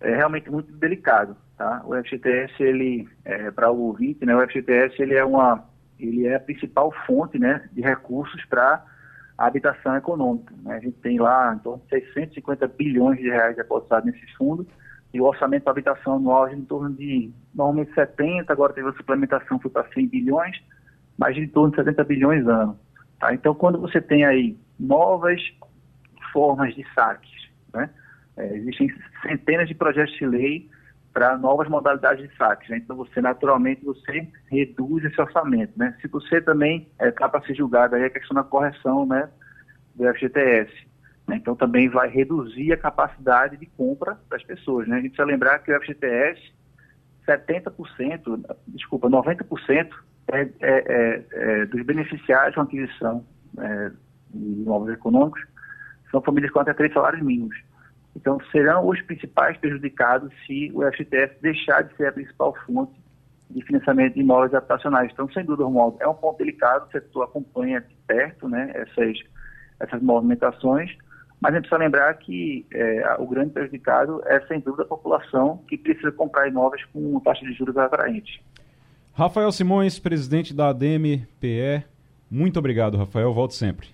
[0.00, 1.36] é, realmente muito delicado.
[1.58, 1.82] Tá?
[1.84, 5.62] O FGTS, ele, é, para o ouvinte, né, o FGTS ele é, uma,
[5.98, 8.82] ele é a principal fonte né, de recursos para
[9.42, 10.54] a habitação econômica.
[10.62, 10.76] Né?
[10.76, 14.68] A gente tem lá em torno de 650 bilhões de reais depositados nesses fundos
[15.12, 18.92] e o orçamento para habitação anual é em torno de, normalmente 70, agora teve a
[18.92, 20.56] suplementação, foi para 100 bilhões,
[21.18, 22.78] mas em torno de 70 bilhões ano.
[23.18, 23.34] Tá?
[23.34, 25.42] Então, quando você tem aí novas
[26.32, 27.90] formas de saques, né?
[28.36, 30.70] É, existem centenas de projetos de lei
[31.12, 32.68] para novas modalidades de saques.
[32.68, 32.78] Né?
[32.78, 35.72] Então, você naturalmente você reduz esse orçamento.
[35.76, 35.96] Né?
[36.00, 39.28] Se você também está é, para ser julgado aí a questão da correção né,
[39.94, 40.72] do FGTS.
[41.28, 41.36] Né?
[41.36, 44.88] Então, também vai reduzir a capacidade de compra das pessoas.
[44.88, 44.96] Né?
[44.96, 46.40] A gente precisa lembrar que o FGTS,
[47.26, 49.90] 70%, desculpa, 90%
[50.28, 53.26] é, é, é, é, dos beneficiários com aquisição
[53.58, 53.90] é,
[54.32, 55.42] de imóveis econômicos
[56.10, 57.56] são famílias com até três salários mínimos.
[58.14, 62.92] Então, serão os principais prejudicados se o FGTS deixar de ser a principal fonte
[63.50, 65.10] de financiamento de imóveis habitacionais.
[65.12, 69.18] Então, sem dúvida, Romualdo, é um ponto delicado, o setor acompanha de perto né, essas,
[69.80, 70.90] essas movimentações,
[71.40, 75.58] mas a gente precisa lembrar que é, o grande prejudicado é, sem dúvida, a população
[75.68, 78.42] que precisa comprar imóveis com taxa de juros atraente.
[79.12, 81.84] Rafael Simões, presidente da ADM-PE,
[82.30, 83.30] muito obrigado, Rafael.
[83.34, 83.88] Volte sempre.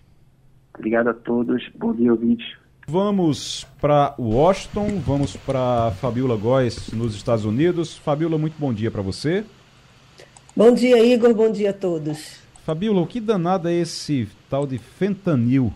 [0.72, 1.68] Obrigado a todos.
[1.74, 2.46] Bom dia, ouvintes.
[2.90, 7.94] Vamos para Washington, vamos para Fabiola Góes, nos Estados Unidos.
[7.98, 9.44] Fabiola, muito bom dia para você.
[10.56, 12.36] Bom dia, Igor, bom dia a todos.
[12.64, 15.70] Fabiola, o que danado é esse tal de fentanil?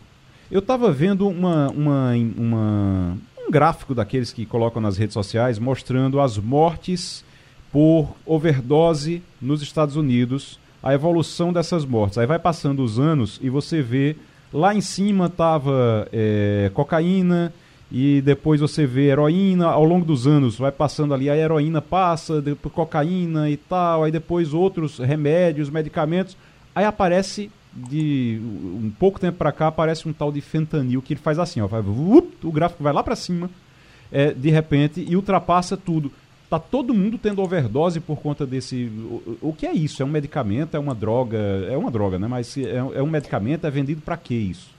[0.50, 6.18] Eu estava vendo uma, uma, uma, um gráfico daqueles que colocam nas redes sociais mostrando
[6.18, 7.22] as mortes
[7.70, 12.16] por overdose nos Estados Unidos, a evolução dessas mortes.
[12.16, 14.16] Aí vai passando os anos e você vê
[14.52, 17.52] Lá em cima estava é, cocaína
[17.90, 19.66] e depois você vê heroína.
[19.66, 24.12] Ao longo dos anos vai passando ali, a heroína passa, depois cocaína e tal, aí
[24.12, 26.36] depois outros remédios, medicamentos.
[26.74, 31.20] Aí aparece de um pouco tempo para cá aparece um tal de fentanil que ele
[31.20, 33.48] faz assim, ó, vai, o gráfico vai lá para cima,
[34.10, 36.12] é, de repente e ultrapassa tudo.
[36.52, 38.84] Tá todo mundo tendo overdose por conta desse.
[38.84, 40.02] O, o, que é isso?
[40.02, 40.76] É um medicamento?
[40.76, 41.38] É uma droga?
[41.38, 42.28] É uma droga, né?
[42.28, 43.66] Mas é, é um medicamento?
[43.66, 44.70] É vendido para que isso?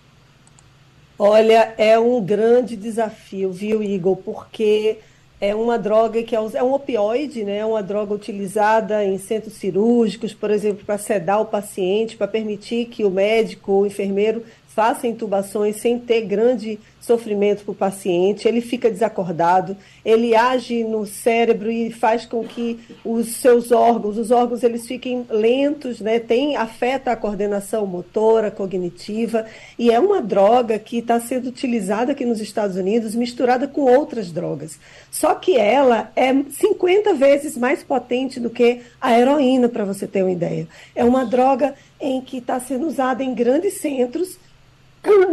[1.18, 4.18] Olha, é um grande desafio, viu, Igor?
[4.18, 5.00] Porque
[5.42, 7.58] é uma droga que é, é um opioide, né?
[7.58, 12.86] É uma droga utilizada em centros cirúrgicos, por exemplo, para sedar o paciente, para permitir
[12.86, 18.48] que o médico ou o enfermeiro faça intubações sem ter grande sofrimento para o paciente,
[18.48, 24.32] ele fica desacordado, ele age no cérebro e faz com que os seus órgãos, os
[24.32, 26.18] órgãos eles fiquem lentos, né?
[26.18, 29.46] Tem, afeta a coordenação motora, cognitiva,
[29.78, 34.32] e é uma droga que está sendo utilizada aqui nos Estados Unidos, misturada com outras
[34.32, 34.80] drogas.
[35.12, 40.24] Só que ela é 50 vezes mais potente do que a heroína, para você ter
[40.24, 40.68] uma ideia.
[40.96, 44.38] É uma droga em que está sendo usada em grandes centros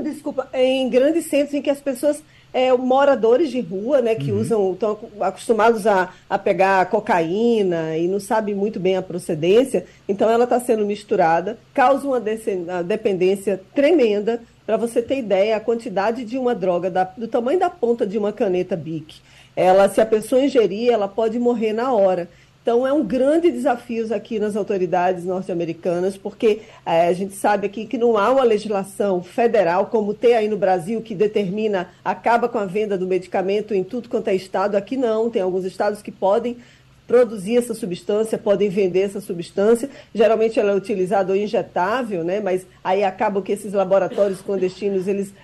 [0.03, 4.41] desculpa, em grandes centros em que as pessoas, é, moradores de rua, né, que uhum.
[4.41, 10.29] usam, estão acostumados a, a pegar cocaína e não sabem muito bem a procedência, então
[10.29, 14.43] ela está sendo misturada, causa uma, uma dependência tremenda.
[14.67, 18.17] Para você ter ideia, a quantidade de uma droga da, do tamanho da ponta de
[18.17, 19.21] uma caneta Bic
[19.61, 22.29] ela, se a pessoa ingerir, ela pode morrer na hora.
[22.71, 27.85] Então, é um grande desafio aqui nas autoridades norte-americanas, porque é, a gente sabe aqui
[27.85, 32.59] que não há uma legislação federal, como tem aí no Brasil, que determina, acaba com
[32.59, 34.77] a venda do medicamento em tudo quanto é estado.
[34.77, 36.59] Aqui não, tem alguns estados que podem
[37.09, 39.91] produzir essa substância, podem vender essa substância.
[40.15, 42.39] Geralmente ela é utilizada ou injetável, né?
[42.39, 45.35] mas aí acaba que esses laboratórios clandestinos eles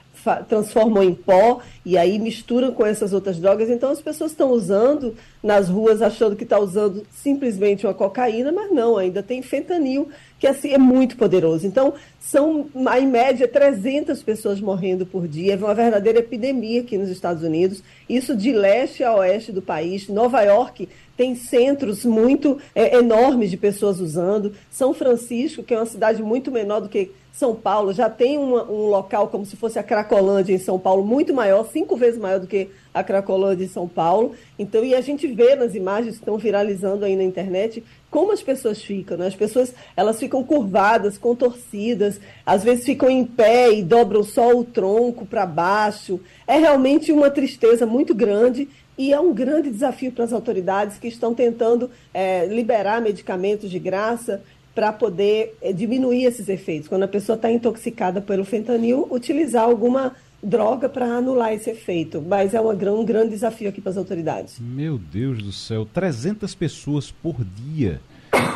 [0.48, 3.70] transformam em pó e aí misturam com essas outras drogas.
[3.70, 8.70] Então as pessoas estão usando nas ruas achando que está usando simplesmente uma cocaína, mas
[8.72, 10.08] não, ainda tem fentanil,
[10.38, 11.66] que assim é muito poderoso.
[11.66, 12.66] Então são,
[12.98, 15.54] em média, 300 pessoas morrendo por dia.
[15.54, 17.82] É uma verdadeira epidemia aqui nos Estados Unidos.
[18.08, 20.08] Isso de leste a oeste do país.
[20.08, 24.52] Nova York tem centros muito é, enormes de pessoas usando.
[24.70, 28.64] São Francisco, que é uma cidade muito menor do que são Paulo já tem uma,
[28.64, 32.40] um local como se fosse a Cracolândia em São Paulo, muito maior, cinco vezes maior
[32.40, 34.34] do que a Cracolândia em São Paulo.
[34.58, 38.42] Então, e a gente vê nas imagens que estão viralizando aí na internet como as
[38.42, 39.18] pessoas ficam.
[39.18, 39.26] Né?
[39.26, 44.64] As pessoas elas ficam curvadas, contorcidas, às vezes ficam em pé e dobram só o
[44.64, 46.18] tronco para baixo.
[46.46, 48.66] É realmente uma tristeza muito grande
[48.98, 53.78] e é um grande desafio para as autoridades que estão tentando é, liberar medicamentos de
[53.78, 54.42] graça
[54.76, 56.86] para poder eh, diminuir esses efeitos.
[56.86, 62.22] Quando a pessoa está intoxicada pelo fentanil, utilizar alguma droga para anular esse efeito.
[62.22, 64.58] Mas é uma, um grande desafio aqui para as autoridades.
[64.60, 68.00] Meu Deus do céu, 300 pessoas por dia.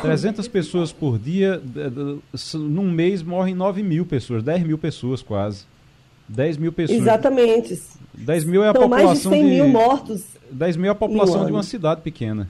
[0.02, 1.60] 300 pessoas por dia,
[2.54, 5.64] num mês morrem 9 mil pessoas, 10 mil pessoas quase.
[6.28, 7.00] 10 mil pessoas.
[7.00, 7.80] Exatamente.
[8.14, 10.22] 10 mil é a São população mais de 100 de, mil mortos.
[10.50, 12.48] 10 mil é a população de uma cidade pequena.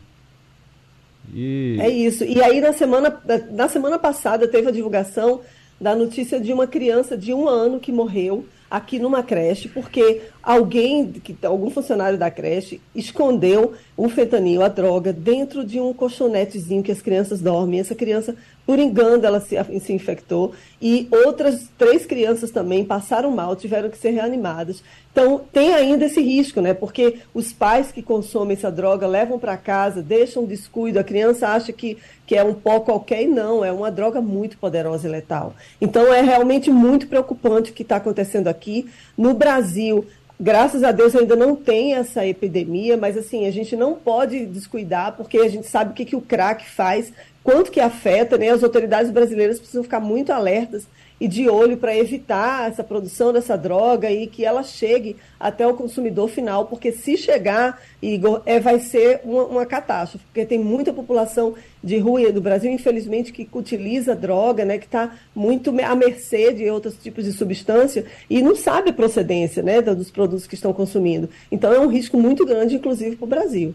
[1.35, 1.77] E...
[1.81, 2.25] É isso.
[2.25, 3.21] E aí, na semana,
[3.51, 5.41] na semana passada, teve a divulgação
[5.81, 11.13] da notícia de uma criança de um ano que morreu aqui numa creche, porque alguém,
[11.43, 17.03] algum funcionário da creche, escondeu o fentanil, a droga, dentro de um colchonetezinho que as
[17.03, 17.81] crianças dormem.
[17.81, 23.55] Essa criança, por engano, ela se, se infectou e outras três crianças também passaram mal,
[23.55, 24.83] tiveram que ser reanimadas.
[25.13, 26.73] Então, tem ainda esse risco, né?
[26.73, 31.73] Porque os pais que consomem essa droga levam para casa, deixam descuido, a criança acha
[31.73, 35.55] que, que é um pó qualquer e não, é uma droga muito poderosa e letal.
[35.81, 38.89] Então, é realmente muito preocupante o que está acontecendo aqui.
[39.19, 40.07] No Brasil,
[40.43, 45.13] Graças a Deus ainda não tem essa epidemia, mas assim, a gente não pode descuidar,
[45.15, 47.13] porque a gente sabe o que, que o crack faz,
[47.45, 48.49] quanto que afeta, né?
[48.49, 50.87] As autoridades brasileiras precisam ficar muito alertas
[51.21, 55.75] e de olho para evitar essa produção dessa droga e que ela chegue até o
[55.75, 60.93] consumidor final, porque se chegar, Igor, é, vai ser uma, uma catástrofe, porque tem muita
[60.93, 61.55] população
[61.85, 66.71] de rua do Brasil, infelizmente, que utiliza droga, né, que está muito à mercê de
[66.71, 71.29] outros tipos de substância e não sabe a procedência né, dos produtos que estão consumindo.
[71.53, 73.75] Então é um risco muito grande, inclusive, para o Brasil.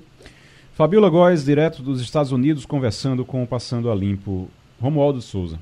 [0.74, 4.50] Fabiola Góes, direto dos Estados Unidos, conversando com o Passando a Limpo.
[4.82, 5.58] Romualdo Souza.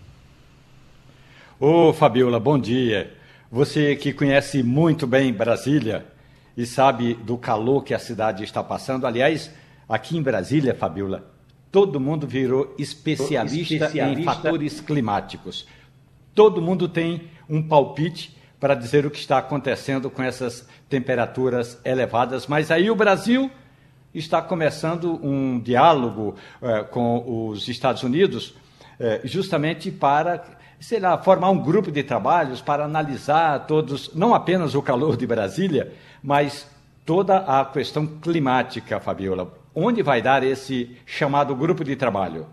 [1.65, 3.13] Ô Fabiola, bom dia.
[3.49, 6.06] Você que conhece muito bem Brasília
[6.58, 9.08] e sabe do calor que a cidade está passando.
[9.08, 9.49] Aliás,
[9.88, 11.26] aqui em Brasília, Fabiola,
[11.71, 14.19] todo mundo virou especialista, especialista.
[14.19, 15.65] em fatores climáticos.
[16.36, 22.45] Todo mundo tem um palpite para dizer o que está acontecendo com essas temperaturas elevadas.
[22.45, 23.49] Mas aí o Brasil
[24.13, 28.54] está começando um diálogo eh, com os Estados Unidos,
[28.99, 34.76] eh, justamente para sei lá, formar um grupo de trabalhos para analisar todos, não apenas
[34.76, 36.67] o calor de Brasília, mas
[37.06, 39.54] toda a questão climática, Fabiola.
[39.74, 42.46] Onde vai dar esse chamado grupo de trabalho?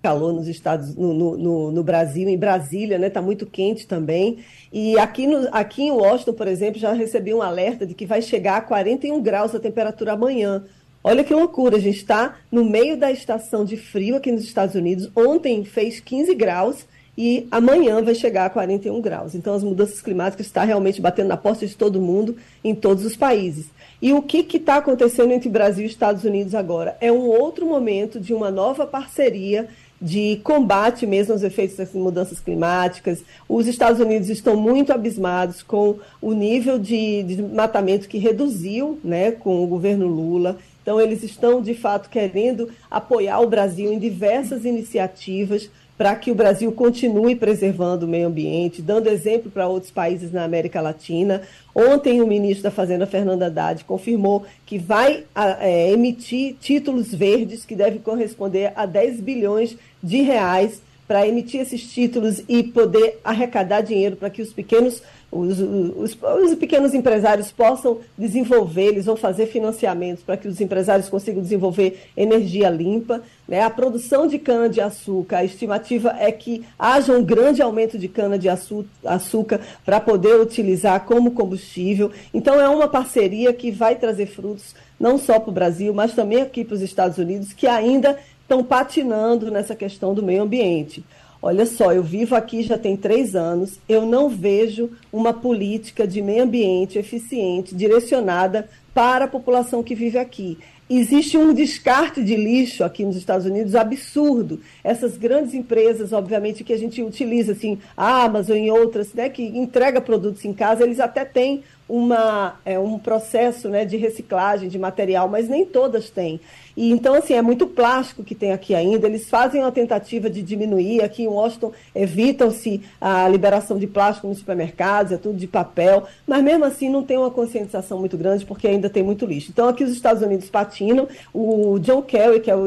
[0.00, 3.08] calor nos Estados no, no, no, Brasil, em Brasília, né?
[3.08, 4.38] Está muito quente também.
[4.72, 8.22] E aqui, no, aqui em Washington, por exemplo, já recebi um alerta de que vai
[8.22, 10.64] chegar a 41 graus a temperatura amanhã.
[11.10, 14.74] Olha que loucura, a gente está no meio da estação de frio aqui nos Estados
[14.74, 15.10] Unidos.
[15.16, 16.84] Ontem fez 15 graus
[17.16, 19.34] e amanhã vai chegar a 41 graus.
[19.34, 23.16] Então, as mudanças climáticas estão realmente batendo na porta de todo mundo, em todos os
[23.16, 23.70] países.
[24.02, 26.94] E o que está acontecendo entre Brasil e Estados Unidos agora?
[27.00, 29.66] É um outro momento de uma nova parceria
[30.00, 33.24] de combate mesmo aos efeitos das mudanças climáticas.
[33.48, 39.32] Os Estados Unidos estão muito abismados com o nível de, de matamento que reduziu né,
[39.32, 40.58] com o governo Lula.
[40.82, 46.34] Então, eles estão, de fato, querendo apoiar o Brasil em diversas iniciativas para que o
[46.34, 51.42] Brasil continue preservando o meio ambiente, dando exemplo para outros países na América Latina.
[51.74, 55.24] Ontem, o ministro da Fazenda, Fernando Haddad, confirmou que vai
[55.60, 61.90] é, emitir títulos verdes que devem corresponder a 10 bilhões de reais para emitir esses
[61.90, 67.98] títulos e poder arrecadar dinheiro para que os pequenos os, os, os, pequenos empresários possam
[68.16, 73.20] desenvolver, eles vão fazer financiamentos para que os empresários consigam desenvolver energia limpa.
[73.46, 73.60] Né?
[73.60, 80.00] A produção de cana-de-açúcar, a estimativa é que haja um grande aumento de cana-de-açúcar para
[80.00, 82.10] poder utilizar como combustível.
[82.32, 86.40] Então, é uma parceria que vai trazer frutos não só para o Brasil, mas também
[86.40, 91.04] aqui para os Estados Unidos, que ainda estão patinando nessa questão do meio ambiente.
[91.40, 96.20] Olha só, eu vivo aqui já tem três anos, eu não vejo uma política de
[96.20, 100.58] meio ambiente eficiente, direcionada para a população que vive aqui.
[100.90, 104.60] Existe um descarte de lixo aqui nos Estados Unidos absurdo.
[104.82, 109.42] Essas grandes empresas, obviamente, que a gente utiliza, assim, a Amazon e outras, né, que
[109.42, 114.78] entrega produtos em casa, eles até têm uma, é, um processo né, de reciclagem de
[114.78, 116.38] material, mas nem todas têm.
[116.76, 119.06] E, então, assim, é muito plástico que tem aqui ainda.
[119.06, 121.02] Eles fazem uma tentativa de diminuir.
[121.02, 126.04] Aqui em Washington, evitam-se a liberação de plástico nos supermercados, é tudo de papel.
[126.24, 129.50] Mas, mesmo assim, não tem uma conscientização muito grande, porque ainda tem muito lixo.
[129.50, 131.08] Então, aqui os Estados Unidos patinam.
[131.34, 132.66] O John Kerry, que é o,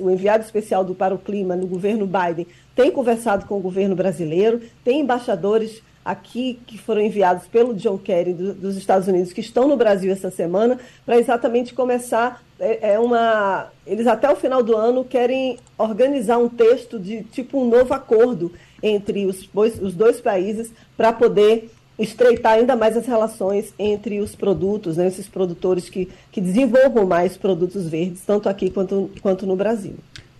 [0.00, 3.94] o, enviado especial do, para o clima no governo Biden, tem conversado com o governo
[3.94, 9.40] brasileiro, tem embaixadores aqui que foram enviados pelo John Kerry do, dos Estados Unidos que
[9.40, 14.62] estão no Brasil essa semana para exatamente começar é, é, uma eles até o final
[14.62, 19.94] do ano querem organizar um texto de tipo um novo acordo entre os dois, os
[19.94, 25.88] dois países para poder estreitar ainda mais as relações entre os produtos, né, esses produtores
[25.88, 29.94] que, que desenvolvam mais produtos verdes, tanto aqui quanto, quanto no Brasil.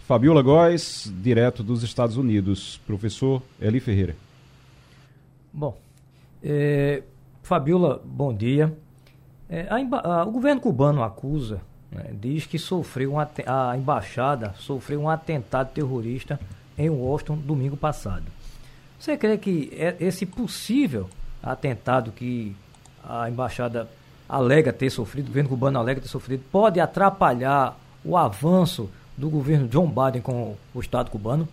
[0.06, 2.80] Fabiola Góes, direto dos Estados Unidos.
[2.86, 4.16] Professor Eli Ferreira.
[5.52, 5.76] Bom,
[6.42, 7.02] é,
[7.42, 8.72] Fabiola, bom dia.
[9.50, 9.76] É, a,
[10.08, 15.72] a, o governo cubano acusa, né, diz que sofreu um, a embaixada sofreu um atentado
[15.74, 16.40] terrorista
[16.78, 18.24] em Washington domingo passado.
[18.98, 21.10] Você crê que é esse possível
[21.42, 22.56] atentado que
[23.04, 23.88] a embaixada
[24.26, 28.88] alega ter sofrido, o governo cubano alega ter sofrido, pode atrapalhar o avanço
[29.18, 31.46] do governo John Biden com o Estado cubano?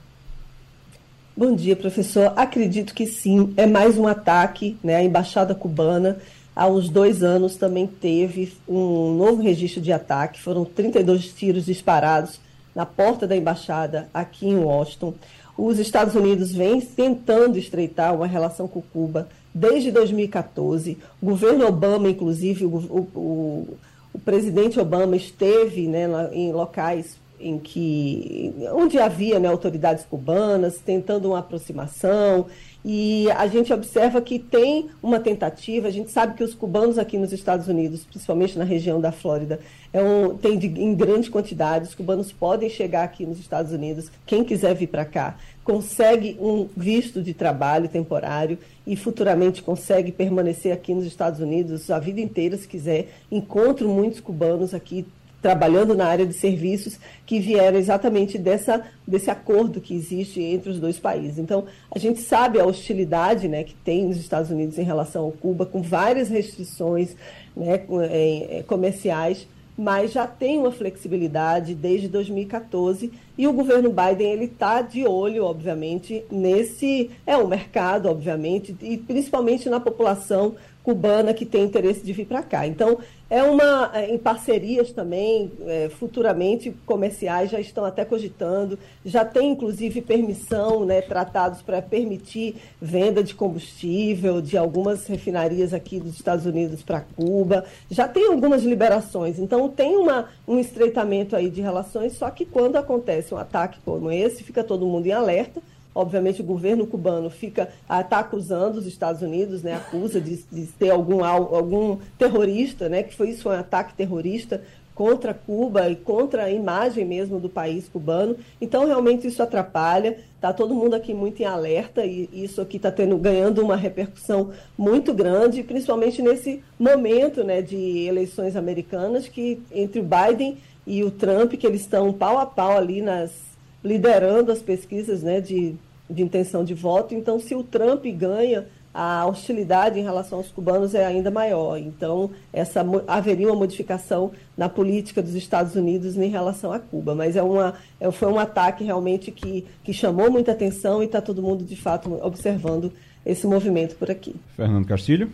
[1.39, 2.33] Bom dia, professor.
[2.35, 3.53] Acredito que sim.
[3.55, 4.75] É mais um ataque.
[4.83, 4.97] Né?
[4.97, 6.17] A embaixada cubana,
[6.53, 10.41] há uns dois anos, também teve um novo registro de ataque.
[10.41, 12.41] Foram 32 tiros disparados
[12.75, 15.13] na porta da embaixada aqui em Washington.
[15.57, 20.97] Os Estados Unidos vêm tentando estreitar uma relação com Cuba desde 2014.
[21.21, 23.77] O governo Obama, inclusive, o, o,
[24.11, 31.29] o presidente Obama esteve né, em locais em que onde havia né, autoridades cubanas tentando
[31.29, 32.47] uma aproximação
[32.83, 35.87] e a gente observa que tem uma tentativa.
[35.87, 39.59] A gente sabe que os cubanos aqui nos Estados Unidos, principalmente na região da Flórida,
[39.91, 41.85] é um, tem de, em grande quantidade.
[41.85, 44.09] Os cubanos podem chegar aqui nos Estados Unidos.
[44.25, 50.71] Quem quiser vir para cá consegue um visto de trabalho temporário e futuramente consegue permanecer
[50.71, 53.09] aqui nos Estados Unidos a vida inteira, se quiser.
[53.29, 55.05] Encontro muitos cubanos aqui
[55.41, 60.79] trabalhando na área de serviços que vieram exatamente dessa, desse acordo que existe entre os
[60.79, 61.37] dois países.
[61.37, 65.31] Então, a gente sabe a hostilidade né, que tem nos Estados Unidos em relação ao
[65.31, 67.15] Cuba, com várias restrições
[67.55, 74.45] né, é, comerciais, mas já tem uma flexibilidade desde 2014 e o governo Biden ele
[74.45, 80.55] está de olho, obviamente, nesse é o mercado, obviamente, e principalmente na população
[80.89, 82.65] cubana que tem interesse de vir para cá.
[82.65, 82.97] Então,
[83.29, 89.51] é uma, é, em parcerias também, é, futuramente, comerciais já estão até cogitando, já tem
[89.51, 96.47] inclusive permissão, né, tratados para permitir venda de combustível de algumas refinarias aqui dos Estados
[96.47, 102.13] Unidos para Cuba, já tem algumas liberações, então tem uma, um estreitamento aí de relações,
[102.13, 105.61] só que quando acontece um ataque como esse, fica todo mundo em alerta,
[105.93, 110.91] Obviamente, o governo cubano fica está acusando os Estados Unidos, né, acusa de, de, ter
[110.91, 114.61] algum, algum terrorista, né, que foi isso um ataque terrorista
[114.99, 118.35] contra Cuba e contra a imagem mesmo do país cubano.
[118.59, 120.17] Então, realmente, isso atrapalha.
[120.35, 125.13] Está todo mundo aqui muito em alerta e isso aqui está ganhando uma repercussão muito
[125.13, 131.53] grande, principalmente nesse momento né, de eleições americanas, que entre o Biden e o Trump,
[131.53, 133.48] que eles estão pau a pau ali nas
[133.83, 135.75] liderando as pesquisas né, de,
[136.09, 137.13] de intenção de voto.
[137.13, 141.77] Então, se o Trump ganha, a hostilidade em relação aos cubanos é ainda maior.
[141.77, 147.13] Então, essa, haveria uma modificação na política dos Estados Unidos em relação a Cuba.
[147.13, 151.21] Mas é uma, é, foi um ataque realmente que, que chamou muita atenção e está
[151.21, 152.91] todo mundo, de fato, observando
[153.25, 154.35] esse movimento por aqui.
[154.55, 155.31] Fernando Castilho.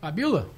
[0.00, 0.48] Fabiola,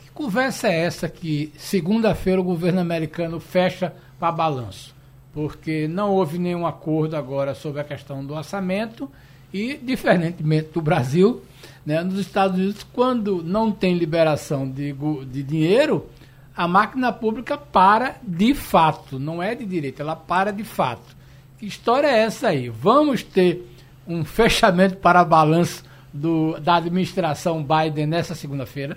[0.00, 4.94] que conversa é essa que segunda-feira o governo americano fecha para balanço?
[5.32, 9.10] Porque não houve nenhum acordo agora sobre a questão do orçamento
[9.52, 11.42] E, diferentemente do Brasil,
[11.84, 14.94] né, nos Estados Unidos, quando não tem liberação de,
[15.26, 16.06] de dinheiro,
[16.56, 21.16] a máquina pública para de fato, não é de direito, ela para de fato.
[21.58, 22.68] Que história é essa aí?
[22.68, 23.66] Vamos ter
[24.06, 28.96] um fechamento para balanço do, da administração Biden nessa segunda-feira?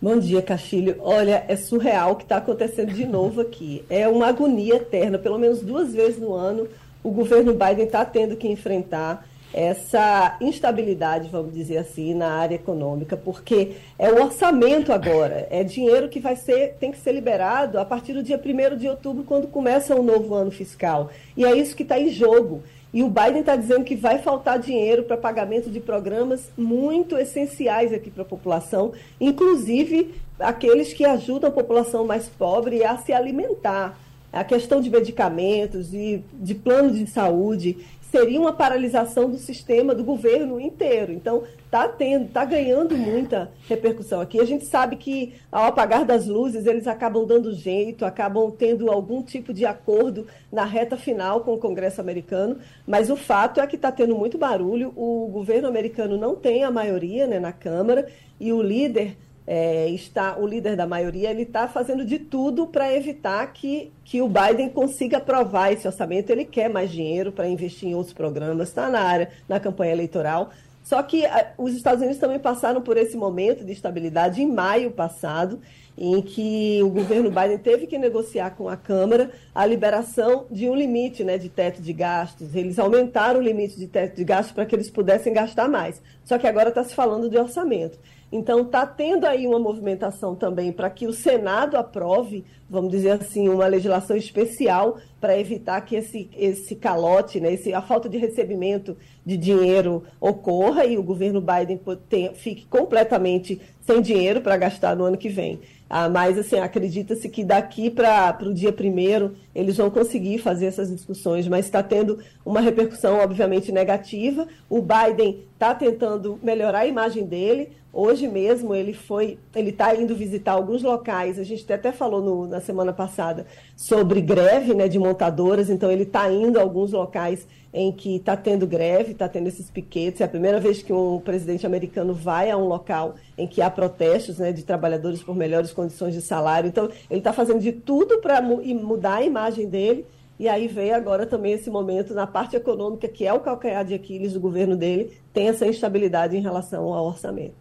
[0.00, 0.94] Bom dia, Castilho.
[1.00, 3.84] Olha, é surreal o que está acontecendo de novo aqui.
[3.90, 5.18] É uma agonia eterna.
[5.18, 6.68] Pelo menos duas vezes no ano,
[7.02, 13.16] o governo Biden está tendo que enfrentar essa instabilidade, vamos dizer assim, na área econômica,
[13.16, 17.84] porque é o orçamento agora, é dinheiro que vai ser, tem que ser liberado a
[17.84, 21.10] partir do dia 1 de outubro, quando começa o novo ano fiscal.
[21.36, 22.62] E é isso que está em jogo.
[22.92, 27.92] E o Biden está dizendo que vai faltar dinheiro para pagamento de programas muito essenciais
[27.92, 33.98] aqui para a população, inclusive aqueles que ajudam a população mais pobre a se alimentar.
[34.32, 37.78] A questão de medicamentos e de plano de saúde
[38.10, 41.12] seria uma paralisação do sistema, do governo inteiro.
[41.12, 44.40] Então, está tendo, tá ganhando muita repercussão aqui.
[44.40, 49.22] A gente sabe que, ao apagar das luzes, eles acabam dando jeito, acabam tendo algum
[49.22, 53.76] tipo de acordo na reta final com o Congresso americano, mas o fato é que
[53.76, 58.08] está tendo muito barulho, o governo americano não tem a maioria né, na Câmara,
[58.40, 59.16] e o líder
[59.50, 64.20] é, está o líder da maioria, ele está fazendo de tudo para evitar que, que
[64.20, 66.28] o Biden consiga aprovar esse orçamento.
[66.28, 70.50] Ele quer mais dinheiro para investir em outros programas, está na área, na campanha eleitoral.
[70.84, 74.90] Só que a, os Estados Unidos também passaram por esse momento de estabilidade em maio
[74.90, 75.60] passado,
[75.96, 80.74] em que o governo Biden teve que negociar com a Câmara a liberação de um
[80.74, 82.54] limite né, de teto de gastos.
[82.54, 86.02] Eles aumentaram o limite de teto de gastos para que eles pudessem gastar mais.
[86.22, 87.98] Só que agora está se falando de orçamento.
[88.30, 93.48] Então, está tendo aí uma movimentação também para que o Senado aprove, vamos dizer assim,
[93.48, 98.96] uma legislação especial para evitar que esse, esse calote, né, esse, a falta de recebimento
[99.24, 105.04] de dinheiro ocorra e o governo Biden tenha, fique completamente sem dinheiro para gastar no
[105.04, 105.58] ano que vem.
[105.90, 110.90] Ah, mas, assim, acredita-se que daqui para o dia primeiro eles vão conseguir fazer essas
[110.90, 114.46] discussões, mas está tendo uma repercussão, obviamente, negativa.
[114.68, 117.70] O Biden está tentando melhorar a imagem dele.
[117.92, 121.38] Hoje mesmo ele foi, ele está indo visitar alguns locais.
[121.38, 126.02] A gente até falou no, na semana passada sobre greve né, de montadoras, então ele
[126.02, 130.20] está indo a alguns locais em que está tendo greve, está tendo esses piquetes.
[130.20, 133.70] É a primeira vez que um presidente americano vai a um local em que há
[133.70, 136.68] protestos né, de trabalhadores por melhores condições de salário.
[136.68, 140.06] Então, ele está fazendo de tudo para mudar a imagem dele.
[140.38, 143.94] E aí veio agora também esse momento na parte econômica, que é o calcanhar de
[143.94, 147.54] Aquiles do governo dele, tem essa instabilidade em relação ao orçamento.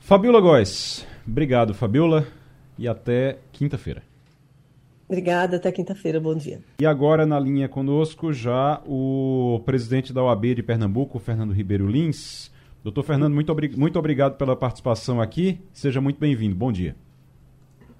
[0.00, 2.26] Fabiola Góes, obrigado, Fabiola,
[2.76, 4.02] e até quinta-feira.
[5.08, 6.60] Obrigada, até quinta-feira, bom dia.
[6.80, 12.50] E agora na linha conosco já o presidente da OAB de Pernambuco, Fernando Ribeiro Lins.
[12.82, 15.60] Doutor Fernando, muito, obri muito obrigado pela participação aqui.
[15.72, 16.56] Seja muito bem-vindo.
[16.56, 16.96] Bom dia.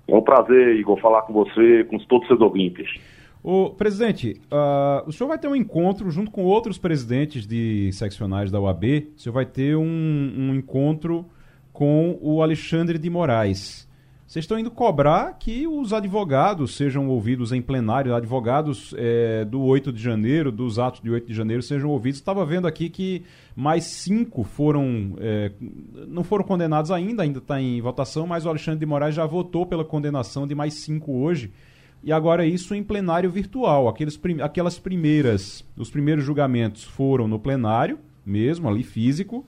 [0.08, 2.88] É um prazer, Igor, falar com você, com todos os seus ouvintes.
[3.42, 8.50] O presidente, uh, o senhor vai ter um encontro junto com outros presidentes de seccionais
[8.50, 8.84] da OAB.
[9.16, 11.24] O senhor vai ter um, um encontro
[11.72, 13.88] com o Alexandre de Moraes.
[14.30, 19.92] Vocês estão indo cobrar que os advogados sejam ouvidos em plenário, advogados é, do 8
[19.92, 22.20] de janeiro, dos atos de 8 de janeiro, sejam ouvidos.
[22.20, 23.24] Estava vendo aqui que
[23.56, 25.16] mais cinco foram.
[25.18, 25.50] É,
[26.06, 29.66] não foram condenados ainda, ainda está em votação, mas o Alexandre de Moraes já votou
[29.66, 31.50] pela condenação de mais cinco hoje.
[32.00, 33.88] E agora isso em plenário virtual.
[33.88, 35.64] Aqueles, aquelas primeiras.
[35.76, 39.44] Os primeiros julgamentos foram no plenário, mesmo, ali físico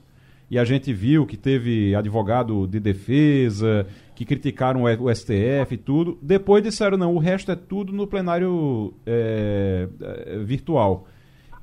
[0.53, 6.15] e a gente viu que teve advogado de defesa, que criticaram o STF e tudo.
[6.21, 11.07] Depois disseram, não, o resto é tudo no plenário é, é, virtual.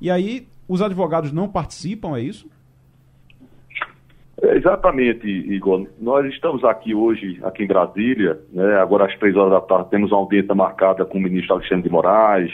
[0.01, 2.49] E aí, os advogados não participam, é isso?
[4.41, 5.87] É, exatamente, Igor.
[5.97, 10.11] Nós estamos aqui hoje, aqui em Brasília, né, agora às três horas da tarde, temos
[10.11, 12.51] uma audiência marcada com o ministro Alexandre de Moraes.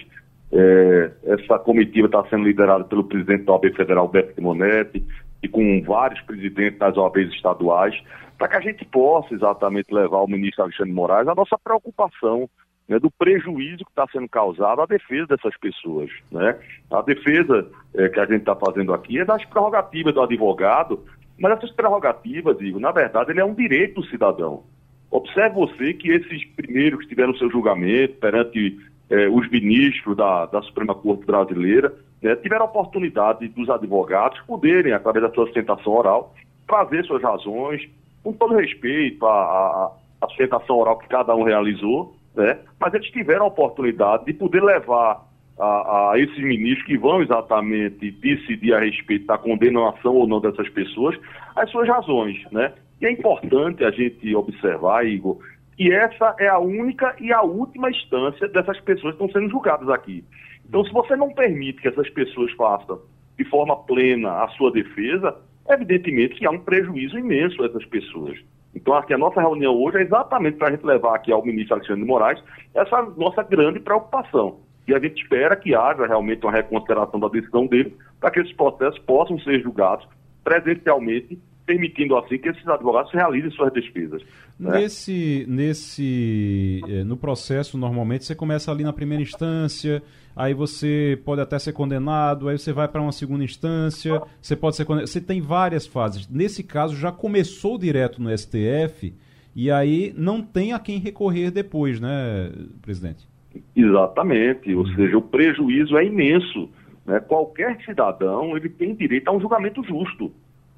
[0.51, 5.03] É, essa comitiva está sendo liderada pelo presidente da OAB Federal, Beto Simonetti,
[5.47, 7.95] e com vários presidentes das OABs estaduais,
[8.37, 12.49] para que a gente possa exatamente levar ao ministro Alexandre Moraes a nossa preocupação
[12.87, 16.11] né, do prejuízo que está sendo causado à defesa dessas pessoas.
[16.31, 16.57] Né?
[16.91, 21.03] A defesa é, que a gente está fazendo aqui é das prerrogativas do advogado,
[21.39, 24.63] mas essas prerrogativas, Igor, na verdade, ele é um direito do cidadão.
[25.09, 28.77] Observe você que esses primeiros que tiveram seu julgamento perante
[29.09, 34.93] é, os ministros da, da Suprema Corte Brasileira, né, tiveram a oportunidade dos advogados poderem,
[34.93, 36.33] através da sua sustentação oral,
[36.67, 37.87] trazer suas razões,
[38.23, 39.91] com todo respeito à,
[40.21, 44.63] à, sustentação oral que cada um realizou, né, mas eles tiveram a oportunidade de poder
[44.63, 45.25] levar
[45.59, 50.69] a, a, esses ministros que vão exatamente decidir a respeito da condenação ou não dessas
[50.69, 51.17] pessoas,
[51.55, 52.73] as suas razões, né?
[53.01, 55.37] E é importante a gente observar, Igor,
[55.75, 59.89] que essa é a única e a última instância dessas pessoas que estão sendo julgadas
[59.89, 60.23] aqui.
[60.67, 62.99] Então, se você não permite que essas pessoas façam
[63.37, 65.35] de forma plena a sua defesa,
[65.69, 68.37] evidentemente que há um prejuízo imenso a essas pessoas.
[68.75, 71.75] Então, aqui a nossa reunião hoje é exatamente para a gente levar aqui ao ministro
[71.75, 72.43] Alexandre de Moraes
[72.73, 74.59] essa nossa grande preocupação.
[74.87, 78.53] E a gente espera que haja realmente uma reconsideração da decisão dele para que esses
[78.53, 80.07] processos possam ser julgados
[80.43, 84.23] presencialmente permitindo assim que esses advogados realizem suas despesas.
[84.57, 84.79] Né?
[84.79, 90.01] Nesse, nesse, eh, no processo normalmente você começa ali na primeira instância,
[90.33, 94.77] aí você pode até ser condenado, aí você vai para uma segunda instância, você pode
[94.77, 96.27] ser condenado, você tem várias fases.
[96.29, 99.13] Nesse caso já começou direto no STF
[99.53, 102.49] e aí não tem a quem recorrer depois, né,
[102.81, 103.27] presidente?
[103.75, 106.69] Exatamente, ou seja, o prejuízo é imenso.
[107.05, 107.19] Né?
[107.19, 110.31] Qualquer cidadão ele tem direito a um julgamento justo.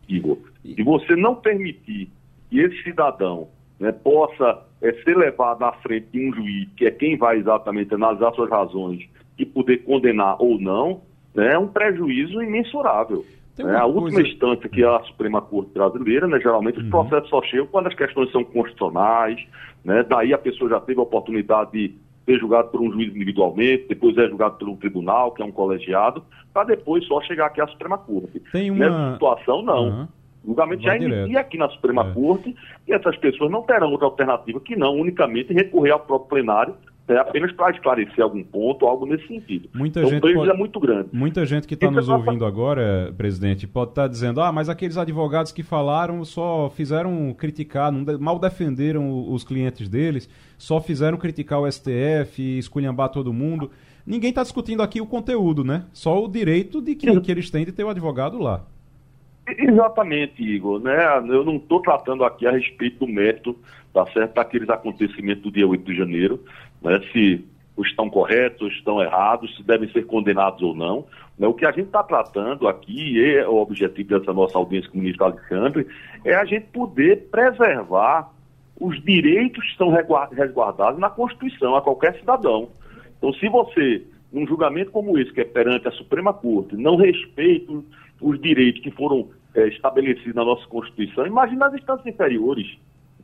[0.09, 0.37] Igor.
[0.63, 2.09] Se você não permitir
[2.49, 3.47] que esse cidadão
[3.79, 7.93] né, possa é, ser levado à frente de um juiz, que é quem vai exatamente
[7.93, 9.07] analisar suas razões
[9.37, 11.01] e poder condenar ou não,
[11.33, 13.25] né, é um prejuízo imensurável.
[13.57, 13.75] Né?
[13.75, 13.99] A coisa...
[13.99, 16.85] última instância que é a Suprema Corte Brasileira, né, geralmente uhum.
[16.85, 19.39] os processos só chegam quando as questões são constitucionais,
[19.83, 21.95] né, daí a pessoa já teve a oportunidade de
[22.29, 25.51] ser julgado por um juiz individualmente, depois é julgado por um tribunal, que é um
[25.51, 26.23] colegiado,
[26.53, 28.39] para depois só chegar aqui à Suprema Corte.
[28.51, 28.89] Tem uma...
[28.89, 29.87] Nessa situação, não.
[29.87, 30.07] Uhum.
[30.43, 32.13] O julgamento já inicia aqui na Suprema é.
[32.13, 32.55] Corte
[32.87, 36.75] e essas pessoas não terão outra alternativa que não unicamente recorrer ao próprio plenário
[37.09, 39.69] é apenas para esclarecer algum ponto, algo nesse sentido.
[39.73, 40.49] Muita então, gente o pode...
[40.49, 41.09] é muito grande.
[41.11, 44.97] Muita gente que está nos ouvindo agora, presidente, pode estar tá dizendo: ah, mas aqueles
[44.97, 51.71] advogados que falaram só fizeram criticar, mal defenderam os clientes deles, só fizeram criticar o
[51.71, 53.71] STF, esculhambar todo mundo.
[54.05, 55.85] Ninguém está discutindo aqui o conteúdo, né?
[55.91, 58.65] Só o direito de que, que eles têm de ter o advogado lá.
[59.57, 60.79] Exatamente, Igor.
[60.79, 60.97] Né?
[61.29, 63.57] Eu não estou tratando aqui a respeito do método,
[63.93, 64.35] tá certo?
[64.35, 66.43] Daqueles acontecimentos do dia 8 de janeiro,
[66.81, 66.99] né?
[67.11, 67.45] se
[67.85, 71.05] estão corretos, estão errados, se devem ser condenados ou não.
[71.37, 71.47] Né?
[71.47, 74.97] O que a gente está tratando aqui, e é o objetivo dessa nossa audiência com
[74.97, 75.87] o ministro Alexandre,
[76.25, 78.31] é a gente poder preservar
[78.79, 82.69] os direitos que são resguardados na Constituição a qualquer cidadão.
[83.17, 87.73] Então, se você, num julgamento como esse, que é perante a Suprema Corte, não respeita
[88.21, 92.77] os direitos que foram é, estabelecidos na nossa Constituição, imagina as instâncias inferiores.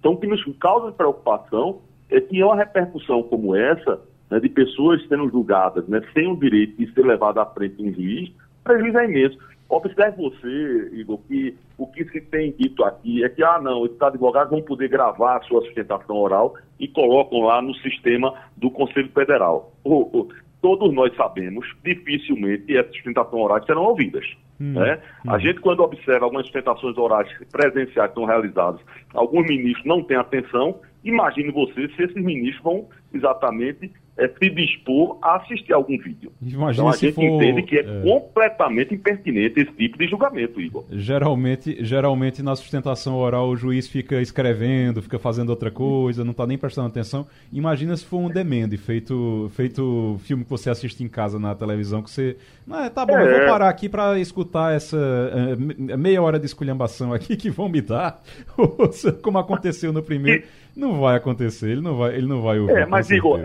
[0.05, 1.81] Então, o que nos causa preocupação
[2.11, 3.99] é que uma repercussão como essa,
[4.29, 7.89] né, de pessoas sendo julgadas né, sem o direito de ser levado à frente de
[7.89, 8.31] um juiz,
[8.63, 9.39] prejuízo é imenso.
[9.67, 13.99] Observe você, Igor, que o que se tem dito aqui é que, ah, não, esses
[13.99, 19.09] advogados vão poder gravar a sua sustentação oral e colocam lá no sistema do Conselho
[19.09, 19.73] Federal.
[19.83, 20.27] Oh, oh,
[20.65, 24.25] todos nós sabemos, dificilmente essas sustentações orais serão ouvidas.
[24.59, 24.99] Hum, né?
[25.23, 25.31] Hum.
[25.31, 28.81] A gente, quando observa algumas sustentações orais presenciais que são realizadas,
[29.13, 35.17] alguns ministros não têm atenção, imagine você se esses ministros vão exatamente é, se dispor
[35.21, 36.31] a assistir algum vídeo.
[36.41, 40.61] Imagina então a gente for, entende que é, é, completamente impertinente esse tipo de julgamento,
[40.61, 40.85] Igor.
[40.89, 46.47] Geralmente, geralmente na sustentação oral o juiz fica escrevendo, fica fazendo outra coisa, não está
[46.47, 47.27] nem prestando atenção.
[47.51, 52.01] Imagina se for um demende, feito, feito filme que você assiste em casa na televisão,
[52.01, 52.37] que você.
[52.69, 53.21] Ah, tá bom, é.
[53.21, 57.67] eu vou parar aqui para escutar essa uh, meia hora de esculhambação aqui que vão
[57.67, 58.21] me dar,
[59.21, 60.43] como aconteceu no primeiro.
[60.75, 62.77] Não vai acontecer, ele não vai, ele não vai ouvir.
[62.77, 63.39] É, mas Igor,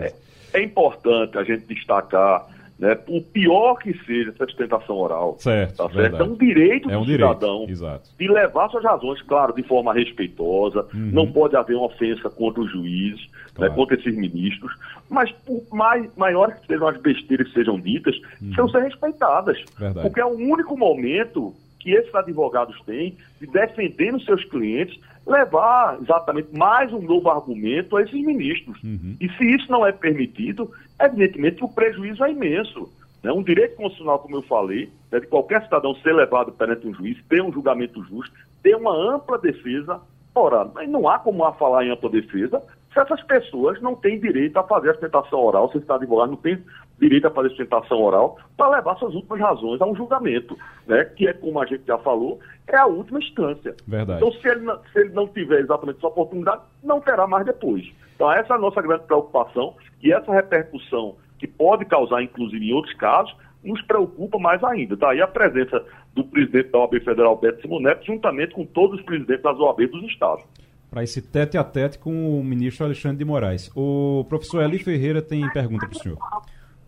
[0.53, 2.47] é, é importante a gente destacar
[2.81, 5.37] né, o pior que seja essa sustentação oral.
[5.37, 6.17] Certo, tá certo?
[6.17, 9.93] É um direito é um do cidadão direito, de levar suas razões, claro, de forma
[9.93, 10.87] respeitosa.
[10.91, 11.11] Uhum.
[11.13, 13.71] Não pode haver uma ofensa contra os juízes, né, claro.
[13.71, 14.73] né, contra esses ministros.
[15.07, 18.53] Mas por mais maiores que sejam as besteiras que sejam ditas, uhum.
[18.55, 19.63] são ser respeitadas.
[19.77, 20.07] Verdade.
[20.07, 24.99] Porque é o único momento que esses advogados têm de defender os seus clientes,
[25.31, 28.81] levar exatamente mais um novo argumento a esses ministros.
[28.83, 29.15] Uhum.
[29.19, 30.69] E se isso não é permitido,
[30.99, 32.91] evidentemente o prejuízo é imenso.
[33.23, 33.31] Né?
[33.31, 37.17] Um direito constitucional, como eu falei, é de qualquer cidadão ser levado perante um juiz,
[37.29, 39.99] ter um julgamento justo, ter uma ampla defesa.
[40.35, 42.61] Ora, não há como há falar em ampla defesa
[42.93, 46.37] se essas pessoas não têm direito a fazer a sustentação oral, se está advogado não
[46.37, 46.61] tem
[46.99, 51.05] direito a fazer sustentação oral para levar suas últimas razões a um julgamento, né?
[51.05, 53.75] que é, como a gente já falou, é a última instância.
[53.87, 54.21] Verdade.
[54.21, 57.89] Então, se ele, não, se ele não tiver exatamente essa oportunidade, não terá mais depois.
[58.15, 59.73] Então, essa é a nossa grande preocupação
[60.03, 63.33] e essa repercussão que pode causar, inclusive, em outros casos,
[63.63, 64.97] nos preocupa mais ainda.
[64.97, 65.83] Daí a presença
[66.13, 70.03] do presidente da OAB Federal, Beto Simoneto, juntamente com todos os presidentes das OAB dos
[70.03, 70.43] estados
[70.91, 73.71] para esse tete a tete com o ministro Alexandre de Moraes.
[73.73, 76.17] O professor Eli Ferreira tem pergunta para o senhor.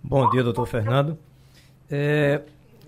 [0.04, 1.18] Bom dia, doutor Fernando.
[1.90, 2.42] É,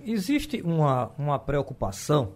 [0.06, 2.34] existe uma, uma preocupação,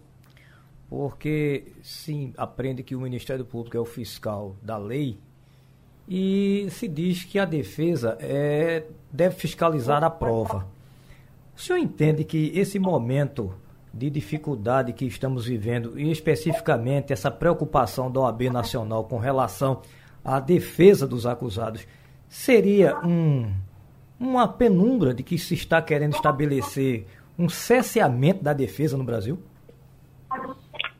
[0.88, 5.18] porque sim, aprende que o Ministério Público é o fiscal da lei
[6.08, 10.66] e se diz que a defesa é, deve fiscalizar a prova.
[11.54, 13.54] O senhor entende que esse momento
[13.92, 19.82] de dificuldade que estamos vivendo, e especificamente essa preocupação da OAB Nacional com relação
[20.24, 21.86] à defesa dos acusados,
[22.28, 23.52] seria um,
[24.18, 27.06] uma penumbra de que se está querendo estabelecer
[27.38, 29.38] um cesseamento da defesa no Brasil?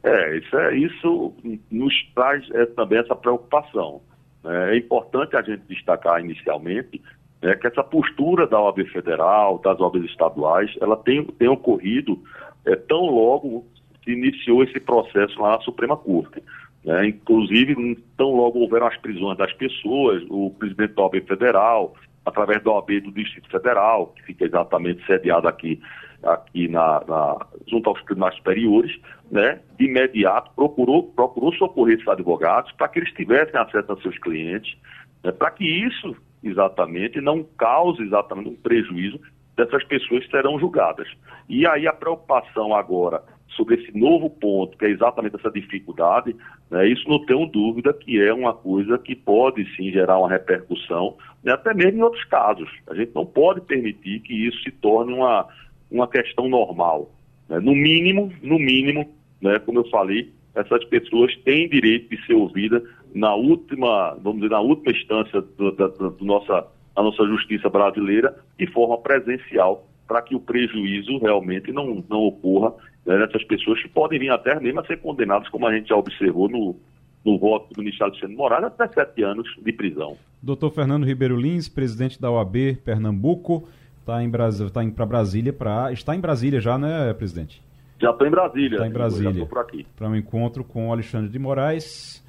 [0.02, 1.34] É, isso, é, isso
[1.70, 4.00] nos traz é, também essa preocupação.
[4.42, 4.74] Né?
[4.74, 7.00] É importante a gente destacar inicialmente
[7.42, 12.18] né, que essa postura da OAB federal, das OABs estaduais, ela tem, tem ocorrido
[12.64, 13.66] é, tão logo
[14.04, 16.42] se iniciou esse processo lá na Suprema Corte.
[16.84, 17.08] Né?
[17.08, 21.94] Inclusive, tão logo houveram as prisões das pessoas, o presidente da OAB federal,
[22.24, 25.80] através da OAB do Distrito Federal, que fica exatamente sediado aqui,
[26.22, 28.98] aqui na, na, junto aos tribunais superiores,
[29.30, 29.60] né?
[29.78, 34.76] de imediato procurou, procurou socorrer esses advogados para que eles tivessem acesso aos seus clientes,
[35.22, 35.32] né?
[35.32, 39.20] para que isso exatamente não cause exatamente um prejuízo
[39.60, 41.08] dessas pessoas serão julgadas.
[41.48, 46.34] E aí a preocupação agora sobre esse novo ponto, que é exatamente essa dificuldade,
[46.70, 51.16] né, isso não tenho dúvida que é uma coisa que pode sim gerar uma repercussão,
[51.42, 52.70] né, até mesmo em outros casos.
[52.88, 55.46] A gente não pode permitir que isso se torne uma,
[55.90, 57.10] uma questão normal.
[57.48, 57.58] Né.
[57.58, 62.82] No mínimo, no mínimo, né, como eu falei, essas pessoas têm direito de ser ouvidas
[63.14, 68.36] na última, vamos dizer, na última instância do, da, do nossa, da nossa justiça brasileira
[68.58, 72.74] de forma presencial para que o prejuízo realmente não, não ocorra
[73.06, 75.96] né, nessas pessoas que podem vir até mesmo a ser condenadas, como a gente já
[75.96, 76.76] observou no,
[77.24, 80.16] no voto do ministro Alexandre Moraes, até sete anos de prisão.
[80.42, 83.68] Doutor Fernando Ribeiro Lins, presidente da OAB Pernambuco,
[84.00, 87.62] está em Brasília, tá para Brasília para está em Brasília já, né, presidente?
[88.00, 88.76] Já estou em Brasília.
[88.76, 89.32] Está em Brasília.
[89.32, 89.86] Já por aqui.
[89.94, 92.24] Para um encontro com o Alexandre de Moraes.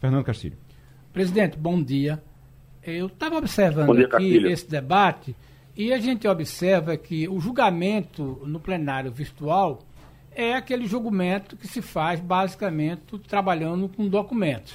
[0.00, 0.56] Fernando Castilho.
[1.12, 2.20] Presidente, bom dia.
[2.90, 5.36] Eu estava observando dia, aqui esse debate
[5.76, 9.80] e a gente observa que o julgamento no plenário virtual
[10.34, 14.74] é aquele julgamento que se faz basicamente trabalhando com documentos.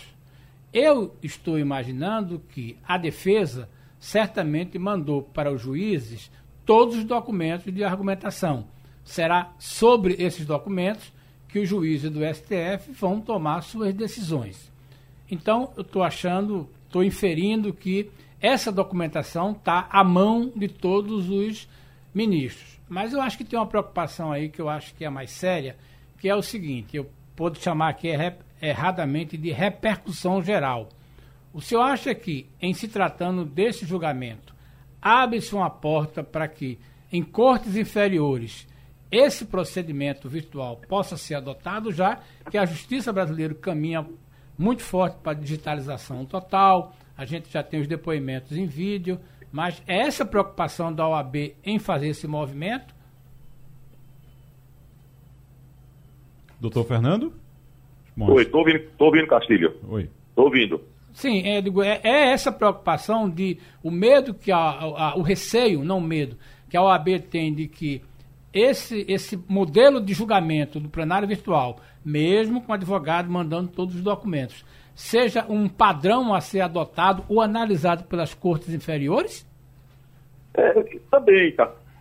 [0.72, 6.32] Eu estou imaginando que a defesa certamente mandou para os juízes
[6.66, 8.66] todos os documentos de argumentação.
[9.04, 11.12] Será sobre esses documentos
[11.48, 14.72] que os juízes do STF vão tomar suas decisões.
[15.30, 21.68] Então, eu estou achando, estou inferindo que essa documentação está à mão de todos os
[22.14, 22.80] ministros.
[22.88, 25.76] Mas eu acho que tem uma preocupação aí que eu acho que é mais séria,
[26.20, 28.10] que é o seguinte: eu posso chamar aqui
[28.62, 30.90] erradamente de repercussão geral.
[31.52, 34.54] O senhor acha que, em se tratando desse julgamento,
[35.02, 36.78] abre-se uma porta para que,
[37.12, 38.68] em cortes inferiores,
[39.12, 42.20] esse procedimento virtual possa ser adotado, já
[42.50, 44.06] que a justiça brasileira caminha
[44.58, 49.20] muito forte para a digitalização total, a gente já tem os depoimentos em vídeo,
[49.52, 52.94] mas é essa preocupação da OAB em fazer esse movimento?
[56.60, 57.34] Doutor Fernando?
[58.18, 59.76] Oi, estou ouvindo, tô ouvindo, Castilho.
[59.88, 60.10] Oi.
[60.30, 60.82] Estou ouvindo.
[61.14, 65.84] Sim, é, digo, é, é, essa preocupação de o medo que a, a, o receio,
[65.84, 66.38] não medo,
[66.70, 68.02] que a OAB tem de que
[68.52, 74.02] esse, esse modelo de julgamento do plenário virtual, mesmo com o advogado mandando todos os
[74.02, 79.48] documentos, seja um padrão a ser adotado ou analisado pelas cortes inferiores?
[80.54, 80.72] É,
[81.10, 81.56] também,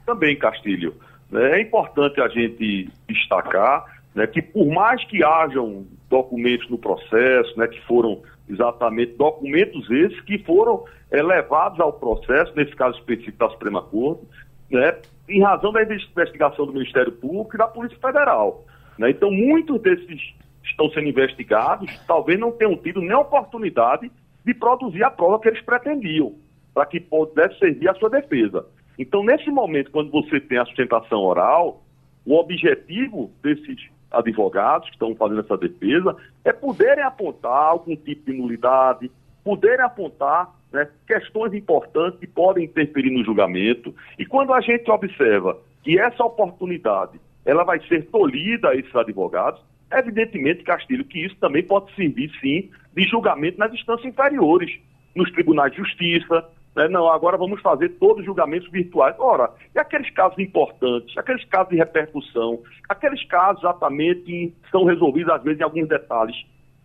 [0.04, 0.94] também, Castilho.
[1.32, 7.66] É importante a gente destacar né, que por mais que hajam documentos no processo, né,
[7.66, 13.48] que foram exatamente documentos esses que foram é, levados ao processo, nesse caso específico da
[13.50, 14.22] Suprema Corte,
[14.70, 14.98] né,
[15.28, 18.64] em razão da investigação do Ministério Público e da Polícia Federal.
[19.02, 19.10] Né?
[19.10, 20.32] Então, muitos desses
[20.62, 24.08] estão sendo investigados talvez não tenham tido nem oportunidade
[24.44, 26.36] de produzir a prova que eles pretendiam,
[26.72, 28.64] para que pudesse servir à sua defesa.
[28.96, 31.82] Então, nesse momento, quando você tem a sustentação oral,
[32.24, 38.38] o objetivo desses advogados que estão fazendo essa defesa é poderem apontar algum tipo de
[38.38, 39.10] nulidade,
[39.42, 43.92] poderem apontar né, questões importantes que podem interferir no julgamento.
[44.16, 49.60] E quando a gente observa que essa oportunidade ela vai ser tolhida a esses advogados,
[49.92, 54.70] evidentemente, Castilho, que isso também pode servir, sim, de julgamento nas instâncias inferiores,
[55.14, 56.44] nos tribunais de justiça.
[56.74, 56.88] Né?
[56.88, 59.14] Não, agora vamos fazer todos os julgamentos virtuais.
[59.18, 65.32] Ora, e aqueles casos importantes, aqueles casos de repercussão, aqueles casos exatamente que são resolvidos,
[65.32, 66.36] às vezes, em alguns detalhes,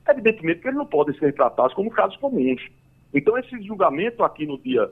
[0.09, 2.61] evidentemente que eles não podem ser tratados como casos comuns.
[3.13, 4.89] Então, esse julgamento aqui no dia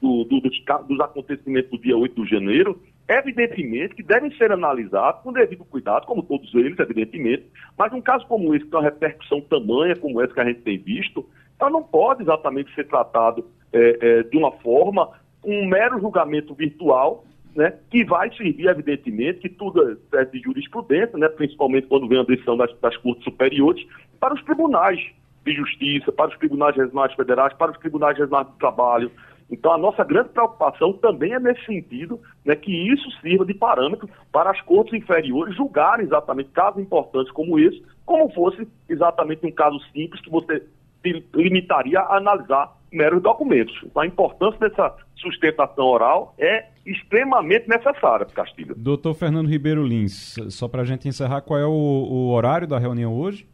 [0.00, 5.22] do, do, dos, dos acontecimentos do dia 8 de janeiro, evidentemente que devem ser analisados
[5.22, 7.44] com devido cuidado, como todos eles, evidentemente,
[7.76, 10.62] mas um caso como esse, que tem uma repercussão tamanha como essa que a gente
[10.62, 11.28] tem visto,
[11.60, 15.10] ela não pode exatamente ser tratado é, é, de uma forma,
[15.44, 17.24] um mero julgamento virtual,
[17.54, 22.24] né, que vai servir, evidentemente, que tudo é de jurisprudência, né, principalmente quando vem a
[22.24, 23.86] decisão das, das cortes superiores,
[24.18, 24.98] para os tribunais
[25.44, 29.10] de justiça, para os tribunais regionais federais, para os tribunais regionais do trabalho,
[29.50, 34.08] então, a nossa grande preocupação também é nesse sentido, né, que isso sirva de parâmetro
[34.32, 39.78] para as cortes inferiores julgarem exatamente casos importantes como esse, como fosse exatamente um caso
[39.92, 40.62] simples que você
[41.02, 43.74] se limitaria a analisar meros documentos.
[43.84, 48.74] Então, a importância dessa sustentação oral é extremamente necessária, Castilho.
[48.76, 52.78] Doutor Fernando Ribeiro Lins, só para a gente encerrar, qual é o, o horário da
[52.78, 53.46] reunião hoje?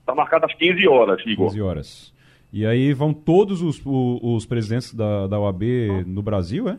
[0.00, 1.46] Está marcado às 15 horas, Igor.
[1.46, 2.11] 15 horas.
[2.52, 5.62] E aí vão todos os, os, os presidentes da, da OAB
[6.06, 6.78] no Brasil, é?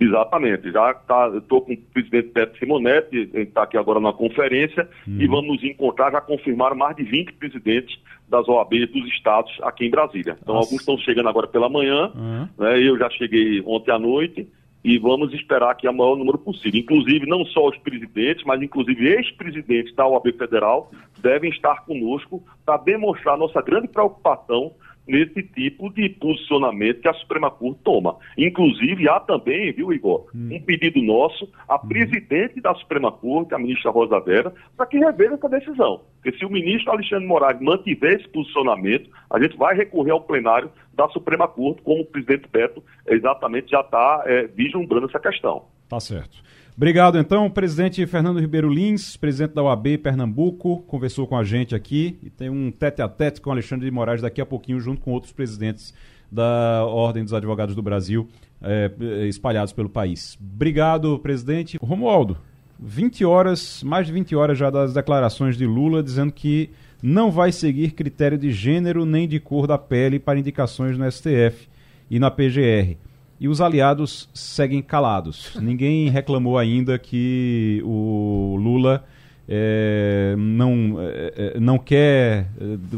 [0.00, 0.72] Exatamente.
[0.72, 5.20] Já tá, estou com o presidente Petro Simonetti, ele está aqui agora na conferência, uhum.
[5.20, 7.96] e vamos nos encontrar, já confirmaram mais de 20 presidentes
[8.28, 10.36] das OAB dos estados aqui em Brasília.
[10.42, 10.66] Então, Nossa.
[10.66, 12.48] alguns estão chegando agora pela manhã, uhum.
[12.58, 14.48] né, eu já cheguei ontem à noite,
[14.84, 16.78] e vamos esperar que o maior número possível.
[16.78, 22.76] Inclusive, não só os presidentes, mas inclusive ex-presidentes da OAB Federal devem estar conosco para
[22.76, 24.72] demonstrar nossa grande preocupação
[25.06, 28.16] nesse tipo de posicionamento que a Suprema Corte toma.
[28.36, 30.50] Inclusive, há também, viu, Igor, hum.
[30.52, 31.88] um pedido nosso à hum.
[31.88, 36.00] presidente da Suprema Corte, a ministra Rosa Vera, para que reveja essa decisão.
[36.22, 40.70] Porque se o ministro Alexandre Moraes mantiver esse posicionamento, a gente vai recorrer ao plenário
[40.94, 45.64] da Suprema Corte, como o presidente Beto exatamente já está é, vislumbrando essa questão.
[45.88, 46.42] Tá certo.
[46.76, 47.48] Obrigado, então.
[47.48, 52.50] presidente Fernando Ribeiro Lins, presidente da OAB Pernambuco, conversou com a gente aqui e tem
[52.50, 55.94] um tete a tete com Alexandre de Moraes daqui a pouquinho, junto com outros presidentes
[56.32, 58.26] da Ordem dos Advogados do Brasil,
[58.60, 58.90] é,
[59.28, 60.36] espalhados pelo país.
[60.40, 61.78] Obrigado, presidente.
[61.80, 62.36] Romualdo,
[62.80, 66.70] 20 horas, mais de 20 horas já das declarações de Lula dizendo que
[67.00, 71.68] não vai seguir critério de gênero nem de cor da pele para indicações no STF
[72.10, 72.96] e na PGR
[73.44, 75.50] e os aliados seguem calados.
[75.60, 79.04] Ninguém reclamou ainda que o Lula
[79.46, 82.46] é, não, é, não quer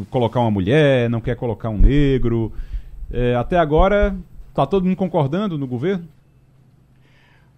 [0.08, 2.52] colocar uma mulher, não quer colocar um negro.
[3.10, 4.16] É, até agora,
[4.50, 6.06] está todo mundo concordando no governo?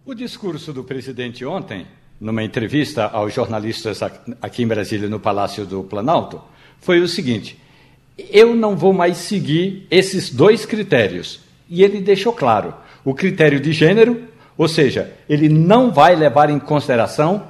[0.07, 1.87] O discurso do presidente ontem,
[2.19, 4.01] numa entrevista aos jornalistas
[4.41, 6.41] aqui em Brasília, no Palácio do Planalto,
[6.81, 7.59] foi o seguinte:
[8.17, 13.73] eu não vou mais seguir esses dois critérios e ele deixou claro o critério de
[13.73, 14.25] gênero,
[14.57, 17.45] ou seja, ele não vai levar em consideração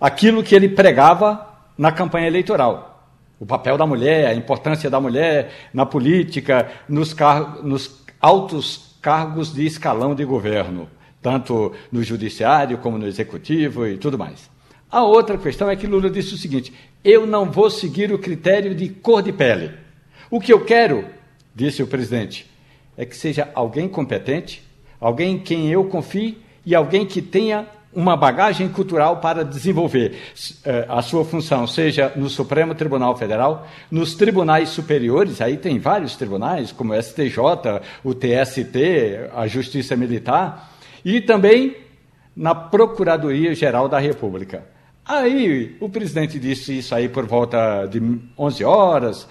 [0.00, 1.46] aquilo que ele pregava
[1.76, 3.10] na campanha eleitoral.
[3.38, 9.52] O papel da mulher, a importância da mulher na política, nos, car nos altos cargos
[9.52, 10.88] de escalão de governo,
[11.20, 14.48] tanto no judiciário como no executivo e tudo mais.
[14.90, 16.72] A outra questão é que Lula disse o seguinte:
[17.04, 19.70] eu não vou seguir o critério de cor de pele.
[20.30, 21.04] O que eu quero,
[21.54, 22.50] disse o presidente,
[22.96, 24.62] é que seja alguém competente,
[25.00, 27.66] alguém em quem eu confie e alguém que tenha
[27.96, 30.18] uma bagagem cultural para desenvolver
[30.64, 36.14] eh, a sua função, seja no Supremo Tribunal Federal, nos tribunais superiores, aí tem vários
[36.14, 37.38] tribunais, como o STJ,
[38.04, 41.74] o TST, a Justiça Militar, e também
[42.36, 44.64] na Procuradoria Geral da República.
[45.02, 48.02] Aí o presidente disse isso aí por volta de
[48.36, 49.28] 11 horas,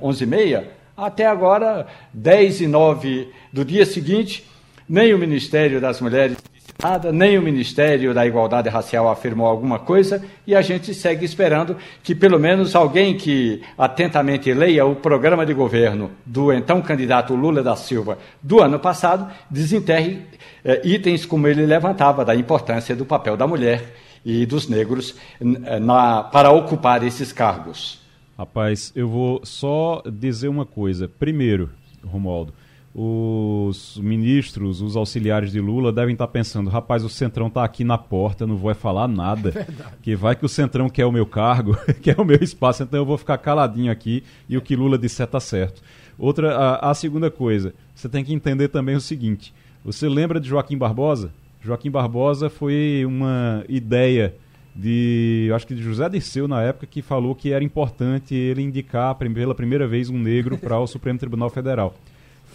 [0.00, 4.44] 11 e meia, até agora, 10 e 9 do dia seguinte,
[4.88, 9.78] nem o Ministério das Mulheres disse nada, nem o Ministério da Igualdade Racial afirmou alguma
[9.78, 15.44] coisa, e a gente segue esperando que pelo menos alguém que atentamente leia o programa
[15.44, 20.22] de governo do então candidato Lula da Silva do ano passado desenterre
[20.64, 23.94] eh, itens como ele levantava da importância do papel da mulher
[24.24, 28.05] e dos negros na, para ocupar esses cargos.
[28.36, 31.08] Rapaz, eu vou só dizer uma coisa.
[31.08, 31.70] Primeiro,
[32.04, 32.52] Romualdo,
[32.94, 37.98] os ministros, os auxiliares de Lula devem estar pensando, rapaz, o Centrão está aqui na
[37.98, 39.52] porta, não vou falar nada.
[39.54, 39.66] É
[40.02, 43.06] que vai que o Centrão quer o meu cargo, quer o meu espaço, então eu
[43.06, 45.82] vou ficar caladinho aqui e o que Lula disser está certo.
[46.18, 49.52] Outra, a, a segunda coisa, você tem que entender também o seguinte:
[49.84, 51.30] você lembra de Joaquim Barbosa?
[51.60, 54.34] Joaquim Barbosa foi uma ideia
[54.76, 59.14] de, acho que de José Dirceu na época, que falou que era importante ele indicar
[59.14, 61.94] pela primeira vez um negro para o Supremo Tribunal Federal.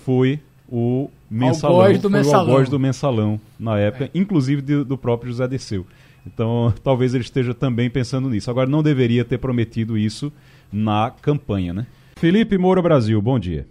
[0.05, 2.45] Foi o mensalão, algoz do foi mensalão.
[2.45, 4.09] o algoz do mensalão na época, é.
[4.13, 5.86] inclusive de, do próprio José Dirceu.
[6.26, 8.51] Então, talvez ele esteja também pensando nisso.
[8.51, 10.32] Agora, não deveria ter prometido isso
[10.72, 11.88] na campanha, né?
[12.15, 13.67] Felipe Moura Brasil, bom dia.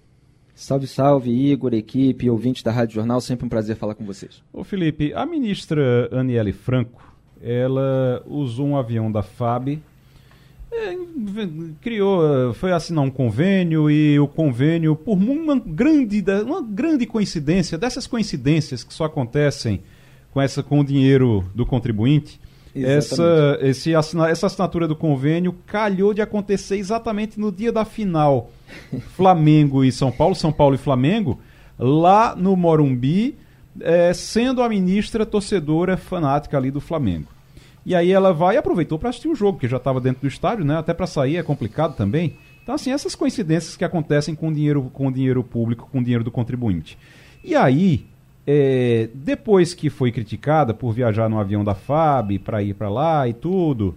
[0.53, 4.43] Salve, salve, Igor, equipe, ouvintes da Rádio Jornal, sempre um prazer falar com vocês.
[4.53, 7.10] Ô Felipe, a ministra Aniele Franco,
[7.43, 9.81] ela usou um avião da FAB,
[10.73, 10.97] é,
[11.81, 18.07] criou, foi assinar um convênio e o convênio, por uma grande, uma grande coincidência, dessas
[18.07, 19.83] coincidências que só acontecem
[20.33, 22.41] com essa com o dinheiro do contribuinte,
[22.75, 28.51] essa, esse assina, essa assinatura do convênio calhou de acontecer exatamente no dia da final.
[29.17, 31.41] Flamengo e São Paulo, São Paulo e Flamengo,
[31.79, 33.37] lá no Morumbi,
[33.81, 37.29] é, sendo a ministra torcedora fanática ali do Flamengo.
[37.85, 40.29] E aí ela vai e aproveitou para assistir o jogo, que já estava dentro do
[40.29, 40.77] estádio, né?
[40.77, 42.37] Até para sair é complicado também.
[42.63, 46.99] Então, assim, essas coincidências que acontecem com dinheiro, com dinheiro público, com dinheiro do contribuinte.
[47.43, 48.07] E aí,
[48.47, 53.27] é, depois que foi criticada por viajar no avião da FAB para ir para lá
[53.27, 53.95] e tudo,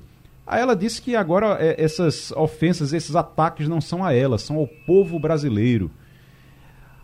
[0.47, 4.57] aí ela disse que agora é, essas ofensas, esses ataques não são a ela, são
[4.57, 5.91] ao povo brasileiro.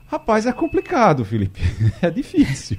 [0.09, 1.61] Rapaz, é complicado, Felipe.
[2.01, 2.77] É difícil.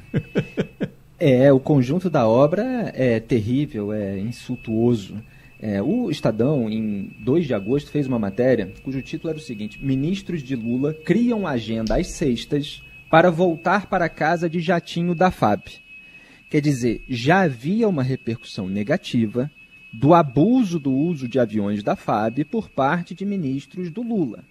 [1.19, 5.23] É, o conjunto da obra é terrível, é insultuoso.
[5.61, 9.79] É, o Estadão, em 2 de agosto, fez uma matéria cujo título era o seguinte:
[9.85, 15.63] Ministros de Lula criam agenda às sextas para voltar para casa de jatinho da FAB.
[16.51, 19.49] Quer dizer, já havia uma repercussão negativa
[19.93, 24.43] do abuso do uso de aviões da FAB por parte de ministros do Lula.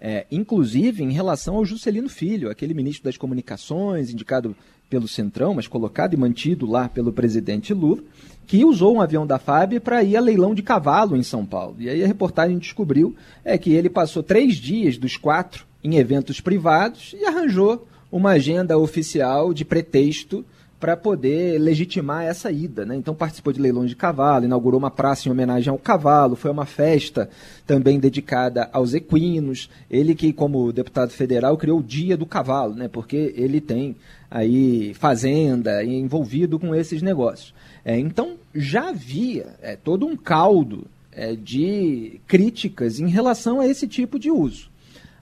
[0.00, 4.54] É, inclusive em relação ao Juscelino Filho, aquele ministro das Comunicações, indicado
[4.88, 8.02] pelo Centrão, mas colocado e mantido lá pelo presidente Lula,
[8.46, 11.76] que usou um avião da FAB para ir a leilão de cavalo em São Paulo.
[11.78, 16.40] E aí a reportagem descobriu é que ele passou três dias dos quatro em eventos
[16.40, 20.44] privados e arranjou uma agenda oficial de pretexto
[20.80, 22.84] para poder legitimar essa ida.
[22.84, 22.96] Né?
[22.96, 26.66] Então participou de leilões de cavalo, inaugurou uma praça em homenagem ao cavalo, foi uma
[26.66, 27.28] festa
[27.66, 29.68] também dedicada aos equinos.
[29.90, 32.88] Ele que, como deputado federal, criou o Dia do Cavalo, né?
[32.88, 33.96] porque ele tem
[34.30, 37.54] aí fazenda envolvido com esses negócios.
[37.84, 43.88] É, então já havia é, todo um caldo é, de críticas em relação a esse
[43.88, 44.70] tipo de uso.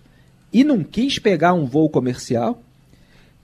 [0.52, 2.62] e não quis pegar um voo comercial,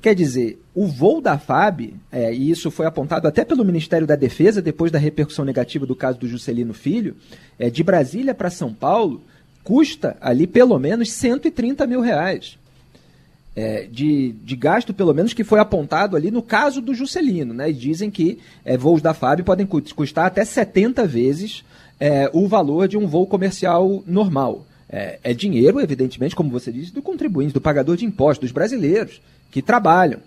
[0.00, 4.16] quer dizer, o voo da FAB, é, e isso foi apontado até pelo Ministério da
[4.16, 7.16] Defesa, depois da repercussão negativa do caso do Juscelino Filho,
[7.58, 9.22] é, de Brasília para São Paulo,
[9.64, 12.58] custa ali pelo menos 130 mil reais.
[13.58, 17.54] É, de, de gasto, pelo menos, que foi apontado ali no caso do Juscelino.
[17.54, 17.70] Né?
[17.70, 21.64] E dizem que é, voos da FAB podem custar até 70 vezes
[21.98, 24.66] é, o valor de um voo comercial normal.
[24.88, 29.20] É, é, dinheiro, evidentemente, como você disse, do contribuinte, do pagador de impostos, dos brasileiros
[29.50, 30.20] que trabalham.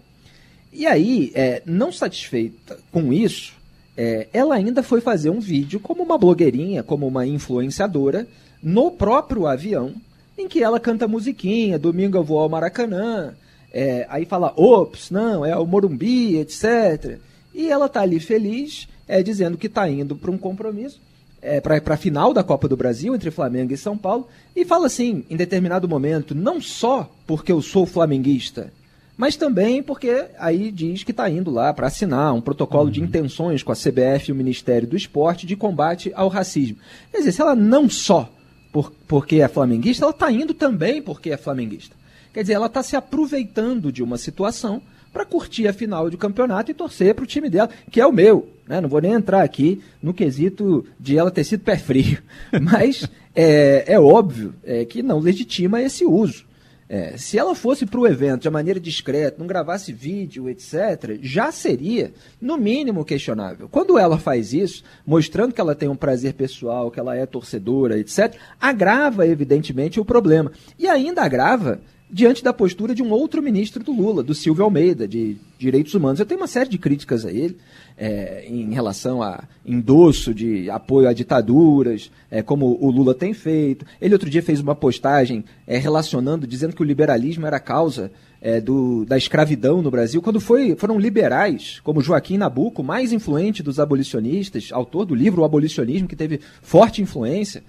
[0.71, 3.53] E aí, é, não satisfeita com isso,
[3.95, 8.27] é, ela ainda foi fazer um vídeo como uma blogueirinha, como uma influenciadora,
[8.61, 9.93] no próprio avião,
[10.37, 13.33] em que ela canta musiquinha, domingo eu vou ao Maracanã,
[13.73, 17.19] é, aí fala, ops, não, é o Morumbi, etc.
[17.53, 20.99] E ela tá ali feliz, é, dizendo que está indo para um compromisso
[21.41, 24.87] é, para a final da Copa do Brasil entre Flamengo e São Paulo e fala
[24.87, 28.71] assim, em determinado momento, não só porque eu sou flamenguista,
[29.17, 32.91] mas também porque aí diz que está indo lá para assinar um protocolo uhum.
[32.91, 36.77] de intenções com a CBF e o Ministério do Esporte de combate ao racismo.
[37.11, 38.31] Quer dizer, se ela não só
[38.71, 41.95] por, porque é flamenguista, ela está indo também porque é flamenguista.
[42.33, 44.81] Quer dizer, ela está se aproveitando de uma situação
[45.11, 48.11] para curtir a final de campeonato e torcer para o time dela, que é o
[48.11, 48.49] meu.
[48.67, 48.79] Né?
[48.79, 52.19] Não vou nem entrar aqui no quesito de ela ter sido pé frio.
[52.61, 56.49] Mas é, é óbvio é, que não legitima esse uso.
[56.91, 61.51] É, se ela fosse para o evento de maneira discreta, não gravasse vídeo, etc., já
[61.51, 63.69] seria, no mínimo, questionável.
[63.69, 67.99] Quando ela faz isso, mostrando que ela tem um prazer pessoal, que ela é torcedora,
[67.99, 70.51] etc., agrava, evidentemente, o problema.
[70.79, 71.79] E ainda agrava
[72.11, 76.19] diante da postura de um outro ministro do Lula, do Silvio Almeida, de Direitos Humanos.
[76.19, 77.57] Eu tenho uma série de críticas a ele
[77.95, 83.85] é, em relação a endosso de apoio a ditaduras, é, como o Lula tem feito.
[84.01, 88.11] Ele outro dia fez uma postagem é, relacionando, dizendo que o liberalismo era a causa
[88.41, 93.61] é, do, da escravidão no Brasil, quando foi, foram liberais, como Joaquim Nabuco, mais influente
[93.61, 97.63] dos abolicionistas, autor do livro O Abolicionismo, que teve forte influência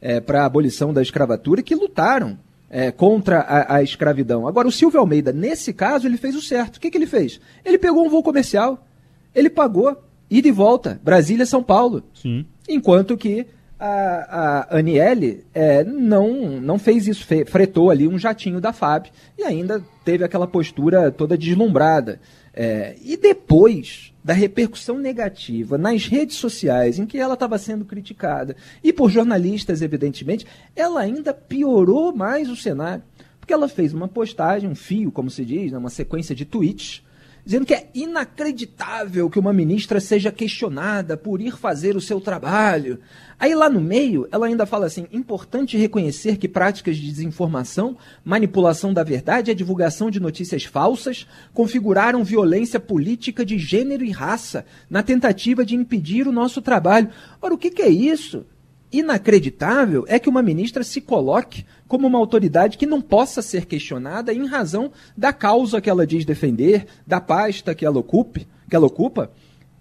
[0.00, 2.38] é, para a abolição da escravatura que lutaram
[2.70, 4.46] é, contra a, a, escravidão.
[4.46, 6.76] Agora, o Silvio Almeida, nesse caso, ele fez o certo.
[6.76, 7.40] O que, que ele fez?
[7.64, 8.86] Ele pegou um voo comercial,
[9.34, 9.96] ele pagou,
[10.30, 12.02] ida e volta, Brasília-São Paulo.
[12.14, 12.44] Sim.
[12.68, 13.46] Enquanto que
[13.78, 19.06] a, a Aniele é, não, não fez isso, fretou ali um jatinho da FAB
[19.38, 22.20] e ainda teve aquela postura toda deslumbrada.
[22.54, 28.56] É, e depois da repercussão negativa nas redes sociais, em que ela estava sendo criticada,
[28.82, 33.04] e por jornalistas, evidentemente, ela ainda piorou mais o cenário.
[33.38, 37.04] Porque ela fez uma postagem, um fio, como se diz, né, uma sequência de tweets,
[37.46, 42.98] dizendo que é inacreditável que uma ministra seja questionada por ir fazer o seu trabalho.
[43.38, 48.92] Aí lá no meio, ela ainda fala assim: importante reconhecer que práticas de desinformação, manipulação
[48.92, 51.24] da verdade e a divulgação de notícias falsas
[51.54, 57.10] configuraram violência política de gênero e raça na tentativa de impedir o nosso trabalho.
[57.40, 58.44] Ora, o que, que é isso?
[58.92, 64.32] Inacreditável é que uma ministra se coloque como uma autoridade que não possa ser questionada
[64.32, 68.86] em razão da causa que ela diz defender, da pasta que ela ocupe, que ela
[68.86, 69.30] ocupa,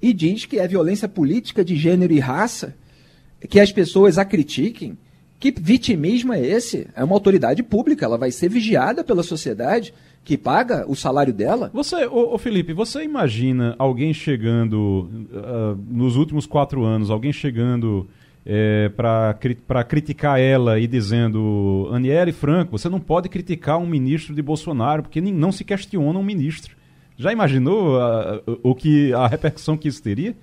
[0.02, 2.76] e diz que é violência política de gênero e raça,
[3.50, 4.98] que as pessoas a critiquem.
[5.40, 6.88] Que vitimismo é esse?
[6.96, 9.94] É uma autoridade pública, ela vai ser vigiada pela sociedade
[10.24, 11.70] que paga o salário dela.
[11.74, 18.10] Você, ô, ô Felipe, você imagina alguém chegando uh, nos últimos quatro anos, alguém chegando
[18.46, 24.42] é, para criticar ela e dizendo Aniele Franco, você não pode criticar um ministro de
[24.42, 26.76] Bolsonaro porque não se questiona um ministro.
[27.18, 30.36] Já imaginou a, o que a repercussão que isso teria?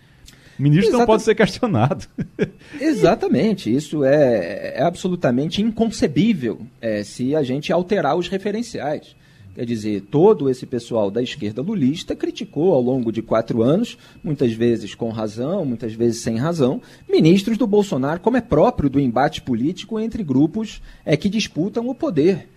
[0.58, 1.00] O ministro Exatamente.
[1.00, 2.06] não pode ser questionado.
[2.80, 9.14] Exatamente, isso é, é absolutamente inconcebível é, se a gente alterar os referenciais.
[9.54, 14.52] Quer dizer, todo esse pessoal da esquerda lulista criticou ao longo de quatro anos, muitas
[14.54, 19.42] vezes com razão, muitas vezes sem razão, ministros do Bolsonaro, como é próprio do embate
[19.42, 22.48] político entre grupos é, que disputam o poder.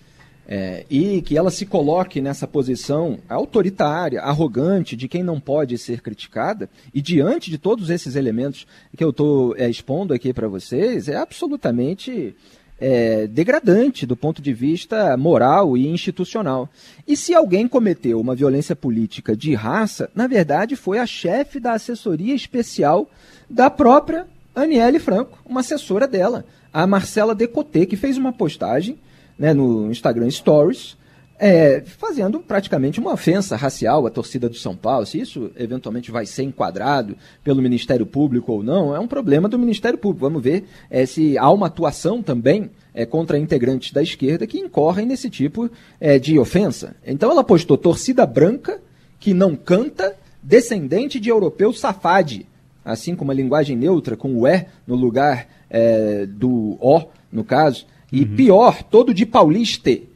[0.48, 6.02] É, e que ela se coloque nessa posição autoritária, arrogante, de quem não pode ser
[6.02, 11.08] criticada, e diante de todos esses elementos que eu estou é, expondo aqui para vocês,
[11.08, 12.36] é absolutamente
[12.80, 16.70] é, degradante do ponto de vista moral e institucional.
[17.08, 21.74] E se alguém cometeu uma violência política de raça, na verdade foi a chefe da
[21.74, 23.10] assessoria especial
[23.50, 28.98] da própria Aniele Franco, uma assessora dela, a Marcela Decoté, que fez uma postagem
[29.38, 30.98] né, no Instagram Stories.
[31.38, 35.06] É, fazendo praticamente uma ofensa racial à torcida do São Paulo.
[35.06, 39.60] Se isso eventualmente vai ser enquadrado pelo Ministério Público ou não, é um problema do
[39.60, 40.26] Ministério Público.
[40.26, 45.06] Vamos ver é, se há uma atuação também é, contra integrantes da esquerda que incorrem
[45.06, 45.70] nesse tipo
[46.00, 46.96] é, de ofensa.
[47.06, 48.80] Então ela postou torcida branca
[49.20, 52.48] que não canta, descendente de europeu safade,
[52.84, 57.86] assim como a linguagem neutra, com o E no lugar é, do O, no caso,
[58.10, 58.36] e uhum.
[58.38, 60.08] pior, todo de pauliste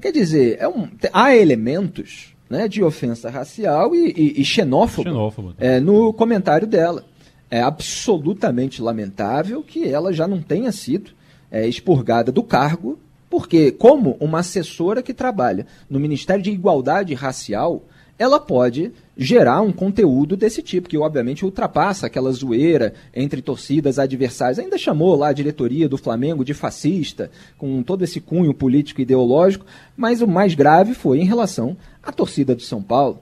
[0.00, 5.54] Quer dizer, é um, há elementos né, de ofensa racial e, e, e xenófobo, xenófobo.
[5.58, 7.04] É, no comentário dela.
[7.50, 11.12] É absolutamente lamentável que ela já não tenha sido
[11.50, 12.98] é, expurgada do cargo,
[13.30, 17.84] porque, como uma assessora que trabalha no Ministério de Igualdade Racial,
[18.18, 24.60] ela pode gerar um conteúdo desse tipo, que obviamente ultrapassa aquela zoeira entre torcidas adversárias.
[24.60, 27.28] Ainda chamou lá a diretoria do Flamengo de fascista,
[27.58, 29.66] com todo esse cunho político e ideológico,
[29.96, 33.18] mas o mais grave foi em relação à torcida do São Paulo.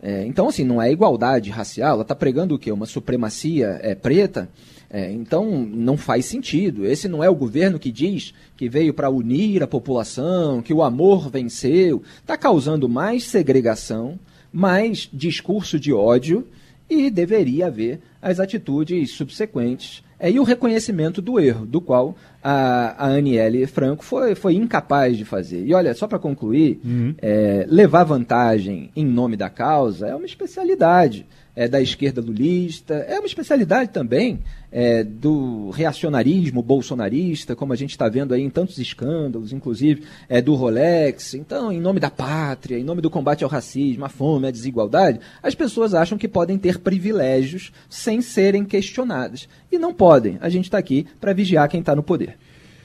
[0.00, 2.70] É, então, assim, não é igualdade racial, ela está pregando o quê?
[2.70, 4.48] Uma supremacia é, preta.
[4.88, 6.86] É, então, não faz sentido.
[6.86, 10.82] Esse não é o governo que diz que veio para unir a população, que o
[10.82, 12.02] amor venceu.
[12.20, 14.18] Está causando mais segregação,
[14.52, 16.46] mais discurso de ódio
[16.88, 22.14] e deveria haver as atitudes subsequentes é, e o reconhecimento do erro, do qual
[22.44, 25.64] a, a Aniele Franco foi, foi incapaz de fazer.
[25.64, 27.14] E olha, só para concluir, uhum.
[27.22, 31.24] é, levar vantagem em nome da causa é uma especialidade
[31.60, 34.40] é, da esquerda lulista, é uma especialidade também
[34.72, 40.40] é, do reacionarismo bolsonarista, como a gente está vendo aí em tantos escândalos, inclusive é,
[40.40, 41.34] do Rolex.
[41.34, 45.20] Então, em nome da pátria, em nome do combate ao racismo, à fome, à desigualdade,
[45.42, 49.46] as pessoas acham que podem ter privilégios sem serem questionadas.
[49.70, 50.38] E não podem.
[50.40, 52.38] A gente está aqui para vigiar quem está no poder.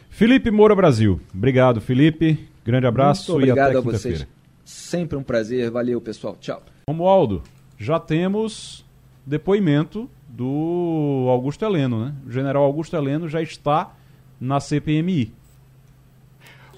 [0.10, 1.22] Felipe Moura Brasil.
[1.34, 2.45] Obrigado, Felipe.
[2.65, 4.27] Grande abraço Muito obrigado e até a vocês.
[4.65, 5.72] Sempre um prazer.
[5.72, 6.35] Valeu, pessoal.
[6.41, 6.61] Tchau.
[6.89, 7.41] Romualdo,
[7.77, 8.85] já temos
[9.26, 12.14] depoimento do Augusto Heleno, né?
[12.27, 13.93] O general Augusto Heleno já está
[14.39, 15.34] na CPMI.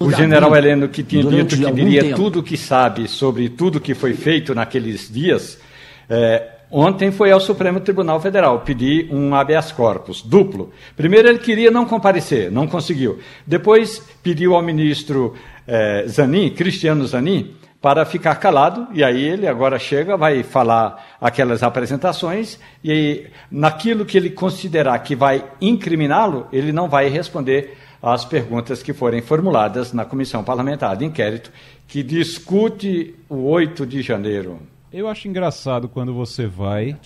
[0.00, 2.16] O general Heleno, que tinha dito que diria tempo.
[2.16, 5.60] tudo o que sabe sobre tudo que foi feito naqueles dias,
[6.08, 10.72] é, ontem foi ao Supremo Tribunal Federal pedir um habeas corpus duplo.
[10.96, 13.18] Primeiro ele queria não comparecer, não conseguiu.
[13.44, 15.34] Depois pediu ao ministro
[15.66, 21.62] eh, Zanin, Cristiano Zanin, para ficar calado, e aí ele agora chega, vai falar aquelas
[21.62, 28.82] apresentações, e naquilo que ele considerar que vai incriminá-lo, ele não vai responder às perguntas
[28.82, 31.52] que forem formuladas na comissão parlamentar de inquérito
[31.86, 34.58] que discute o 8 de janeiro.
[34.92, 36.96] Eu acho engraçado quando você vai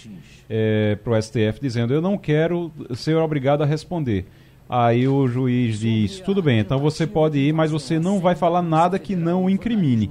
[0.48, 4.26] é, para o STF dizendo eu não quero ser obrigado a responder.
[4.74, 8.62] Aí o juiz diz: tudo bem, então você pode ir, mas você não vai falar
[8.62, 10.10] nada que não o incrimine,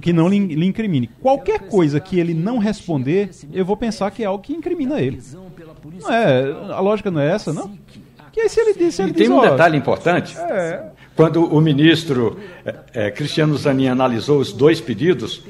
[0.00, 1.10] que não lhe, incrimine.
[1.20, 5.20] Qualquer coisa que ele não responder, eu vou pensar que é algo que incrimina ele.
[6.00, 7.70] Não é, a lógica não é essa, não?
[8.32, 10.34] Que aí se ele disse, ele e tem diz, um detalhe importante.
[10.38, 10.86] É.
[11.14, 15.42] Quando o ministro eh, eh, Cristiano Zanin analisou os dois pedidos,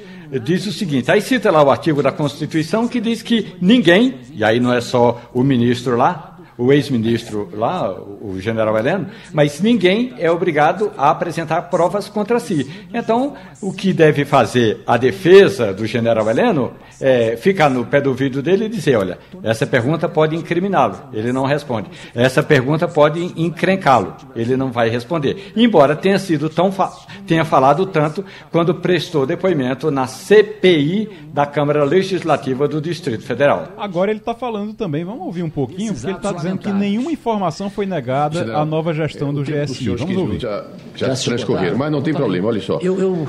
[0.43, 4.43] diz o seguinte: aí cita lá o artigo da Constituição que diz que ninguém, e
[4.43, 6.28] aí não é só o ministro lá,
[6.59, 12.69] o ex-ministro lá, o general Heleno, mas ninguém é obrigado a apresentar provas contra si.
[12.93, 18.13] Então, o que deve fazer a defesa do general Heleno é ficar no pé do
[18.13, 21.89] vidro dele e dizer: olha, essa pergunta pode incriminá-lo, ele não responde.
[22.13, 25.53] Essa pergunta pode encrencá-lo, ele não vai responder.
[25.55, 26.91] Embora tenha sido tão fa
[27.27, 33.69] tenha falado tanto quando prestou depoimento na CPI da Câmara Legislativa do Distrito Federal.
[33.77, 37.13] Agora ele está falando também, vamos ouvir um pouquinho, porque ele está dizendo que nenhuma
[37.13, 39.85] informação foi negada General, à nova gestão é, do GSI.
[39.85, 40.17] Vamos 15 ouvir.
[40.17, 40.65] minutos Já,
[40.95, 42.79] já, transcorreram, mas não tem problema, olha só.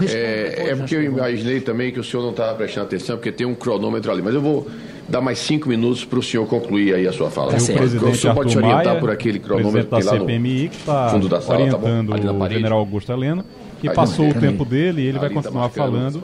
[0.07, 3.45] é, é porque eu imaginei também que o senhor não estava prestando atenção, porque tem
[3.45, 4.67] um cronômetro ali, mas eu vou
[5.07, 7.53] dar mais cinco minutos para o senhor concluir aí a sua fala.
[7.53, 10.11] Aí o presidente o senhor pode se Arthur orientar Maia, por aquele cronômetro que da
[10.11, 11.87] lá CPMI, que está no fundo da sala, tá bom?
[11.87, 13.43] orientando na o general Augusto Heleno,
[13.81, 14.41] que Aí passou o tem.
[14.41, 16.23] tempo dele e ele vai tá continuar falando.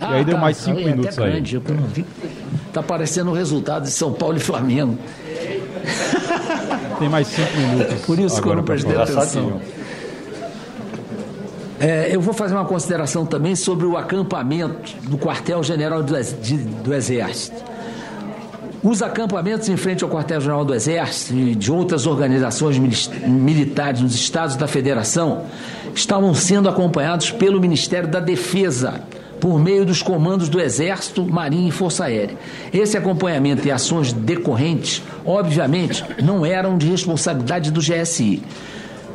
[0.00, 1.32] E aí deu mais cinco Aí é minutos até aí.
[1.32, 2.04] grande, eu que não vi.
[2.72, 4.98] Tá parecendo o resultado de São Paulo e Flamengo.
[6.98, 8.00] Tem mais cinco minutos.
[8.02, 9.60] Por isso que eu não prestei atenção.
[11.80, 16.14] É, eu vou fazer uma consideração também sobre o acampamento do quartel-general do,
[16.82, 17.62] do Exército.
[18.82, 24.56] Os acampamentos em frente ao quartel-general do Exército e de outras organizações militares nos estados
[24.56, 25.44] da Federação
[25.94, 29.00] estavam sendo acompanhados pelo Ministério da Defesa,
[29.40, 32.36] por meio dos comandos do Exército, Marinha e Força Aérea.
[32.72, 38.42] Esse acompanhamento e ações decorrentes, obviamente, não eram de responsabilidade do GSI.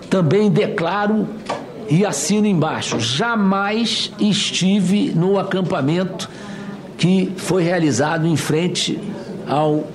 [0.10, 1.28] Também declaro
[1.90, 6.30] e assino embaixo: jamais estive no acampamento
[6.98, 9.00] que foi realizado em frente
[9.48, 9.88] ao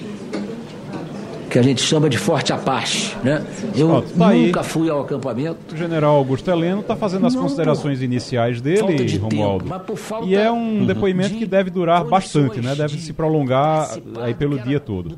[1.55, 3.15] que a gente chama de Forte Apache.
[3.23, 3.41] Né?
[3.77, 4.47] Eu tá aí.
[4.47, 5.73] nunca fui ao acampamento.
[5.73, 9.81] O general Augusto Heleno está fazendo as Não, considerações iniciais falta dele, de tempo, Romualdo.
[9.87, 12.75] por falta E é um depoimento de que deve durar bastante, né?
[12.75, 13.89] Deve de se prolongar
[14.21, 15.17] aí pelo dia todo.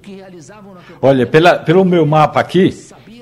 [1.01, 2.69] Olha, pela, pelo meu mapa aqui,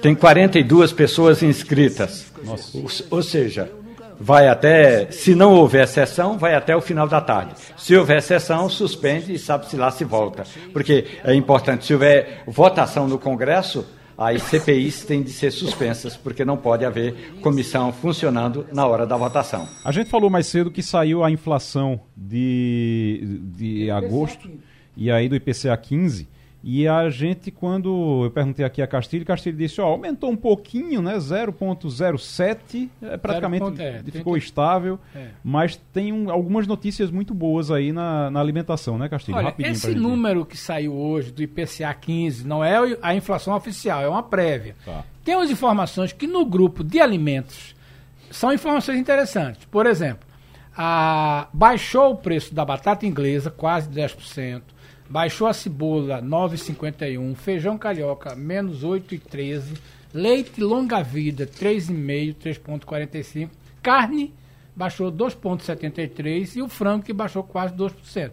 [0.02, 2.26] tem 42 pessoas inscritas.
[2.44, 2.76] Nossa.
[2.76, 3.70] Ou, ou seja,
[4.18, 7.54] vai até, se não houver sessão, vai até o final da tarde.
[7.76, 10.44] Se houver sessão, suspende e sabe-se lá se volta.
[10.72, 13.86] Porque é importante, se houver votação no Congresso,
[14.16, 19.16] as CPIs têm de ser suspensas, porque não pode haver comissão funcionando na hora da
[19.16, 19.68] votação.
[19.84, 24.48] A gente falou mais cedo que saiu a inflação de, de agosto
[24.96, 26.28] e aí do IPCA 15.
[26.66, 31.02] E a gente, quando eu perguntei aqui a Castilho, Castilho disse, ó, aumentou um pouquinho,
[31.02, 31.18] né?
[31.18, 35.28] 0,07, é, praticamente ponto- é, tem ficou que- estável, É.
[35.42, 39.36] mas tem um- algumas notícias muito boas aí na, na alimentação, né, Castilho?
[39.36, 44.02] Olha, Rapidinho esse número que saiu hoje do IPCA 15 não é a inflação oficial,
[44.02, 44.74] é uma prévia.
[44.84, 45.04] Tá.
[45.24, 47.74] Tem umas informações que no grupo de alimentos
[48.30, 49.64] são informações interessantes.
[49.66, 50.26] Por exemplo,
[50.76, 54.73] a- baixou o preço da batata inglesa quase 10%,
[55.08, 59.76] baixou a cebola 9,51, feijão carioca menos 8,13,
[60.12, 63.50] leite longa-vida 3,5, 3,45,
[63.82, 64.32] carne
[64.74, 68.32] baixou 2,73 e o frango que baixou quase 2%.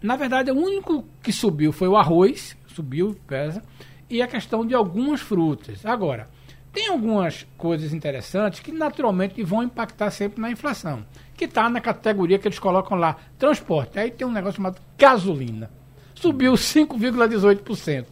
[0.00, 3.62] Na verdade, o único que subiu foi o arroz, subiu, pesa,
[4.08, 5.84] e a questão de algumas frutas.
[5.84, 6.28] Agora,
[6.72, 11.04] tem algumas coisas interessantes que naturalmente vão impactar sempre na inflação,
[11.36, 13.98] que está na categoria que eles colocam lá, transporte.
[13.98, 15.70] Aí tem um negócio chamado gasolina.
[16.20, 18.06] Subiu 5,18%.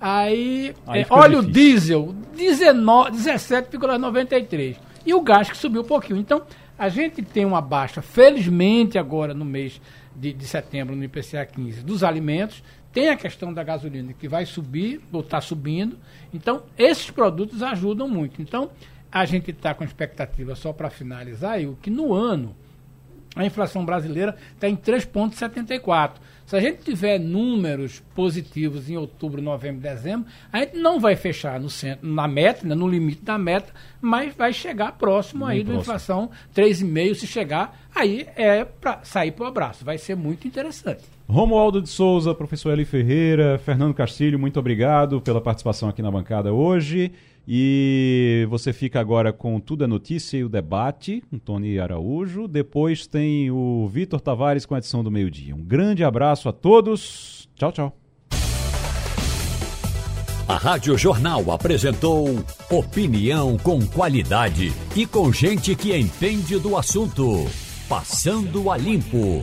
[0.00, 2.12] Aí, Aí é, óleo difícil.
[2.12, 4.76] diesel, 19 17,93%.
[5.06, 6.18] E o gás que subiu um pouquinho.
[6.18, 6.42] Então,
[6.78, 9.80] a gente tem uma baixa, felizmente agora no mês
[10.16, 12.62] de, de setembro, no IPCA 15, dos alimentos.
[12.92, 15.98] Tem a questão da gasolina que vai subir, ou está subindo.
[16.32, 18.42] Então, esses produtos ajudam muito.
[18.42, 18.70] Então,
[19.10, 22.54] a gente está com expectativa, só para finalizar, o que no ano
[23.36, 26.12] a inflação brasileira está em 3,74.
[26.46, 31.58] Se a gente tiver números positivos em outubro, novembro, dezembro, a gente não vai fechar
[31.58, 35.74] no centro, na meta, né, no limite da meta, mas vai chegar próximo aí da
[35.74, 39.84] inflação 3,5 se chegar, aí é para sair para o abraço.
[39.84, 41.02] Vai ser muito interessante.
[41.26, 46.52] Romualdo de Souza, professor Eli Ferreira, Fernando Castilho, muito obrigado pela participação aqui na bancada
[46.52, 47.10] hoje.
[47.46, 52.48] E você fica agora com Tudo é Notícia e o Debate, com Tony Araújo.
[52.48, 55.54] Depois tem o Vitor Tavares com a edição do meio-dia.
[55.54, 57.48] Um grande abraço a todos.
[57.54, 57.96] Tchau, tchau.
[60.46, 67.46] A Rádio Jornal apresentou opinião com qualidade e com gente que entende do assunto.
[67.88, 69.42] Passando a limpo.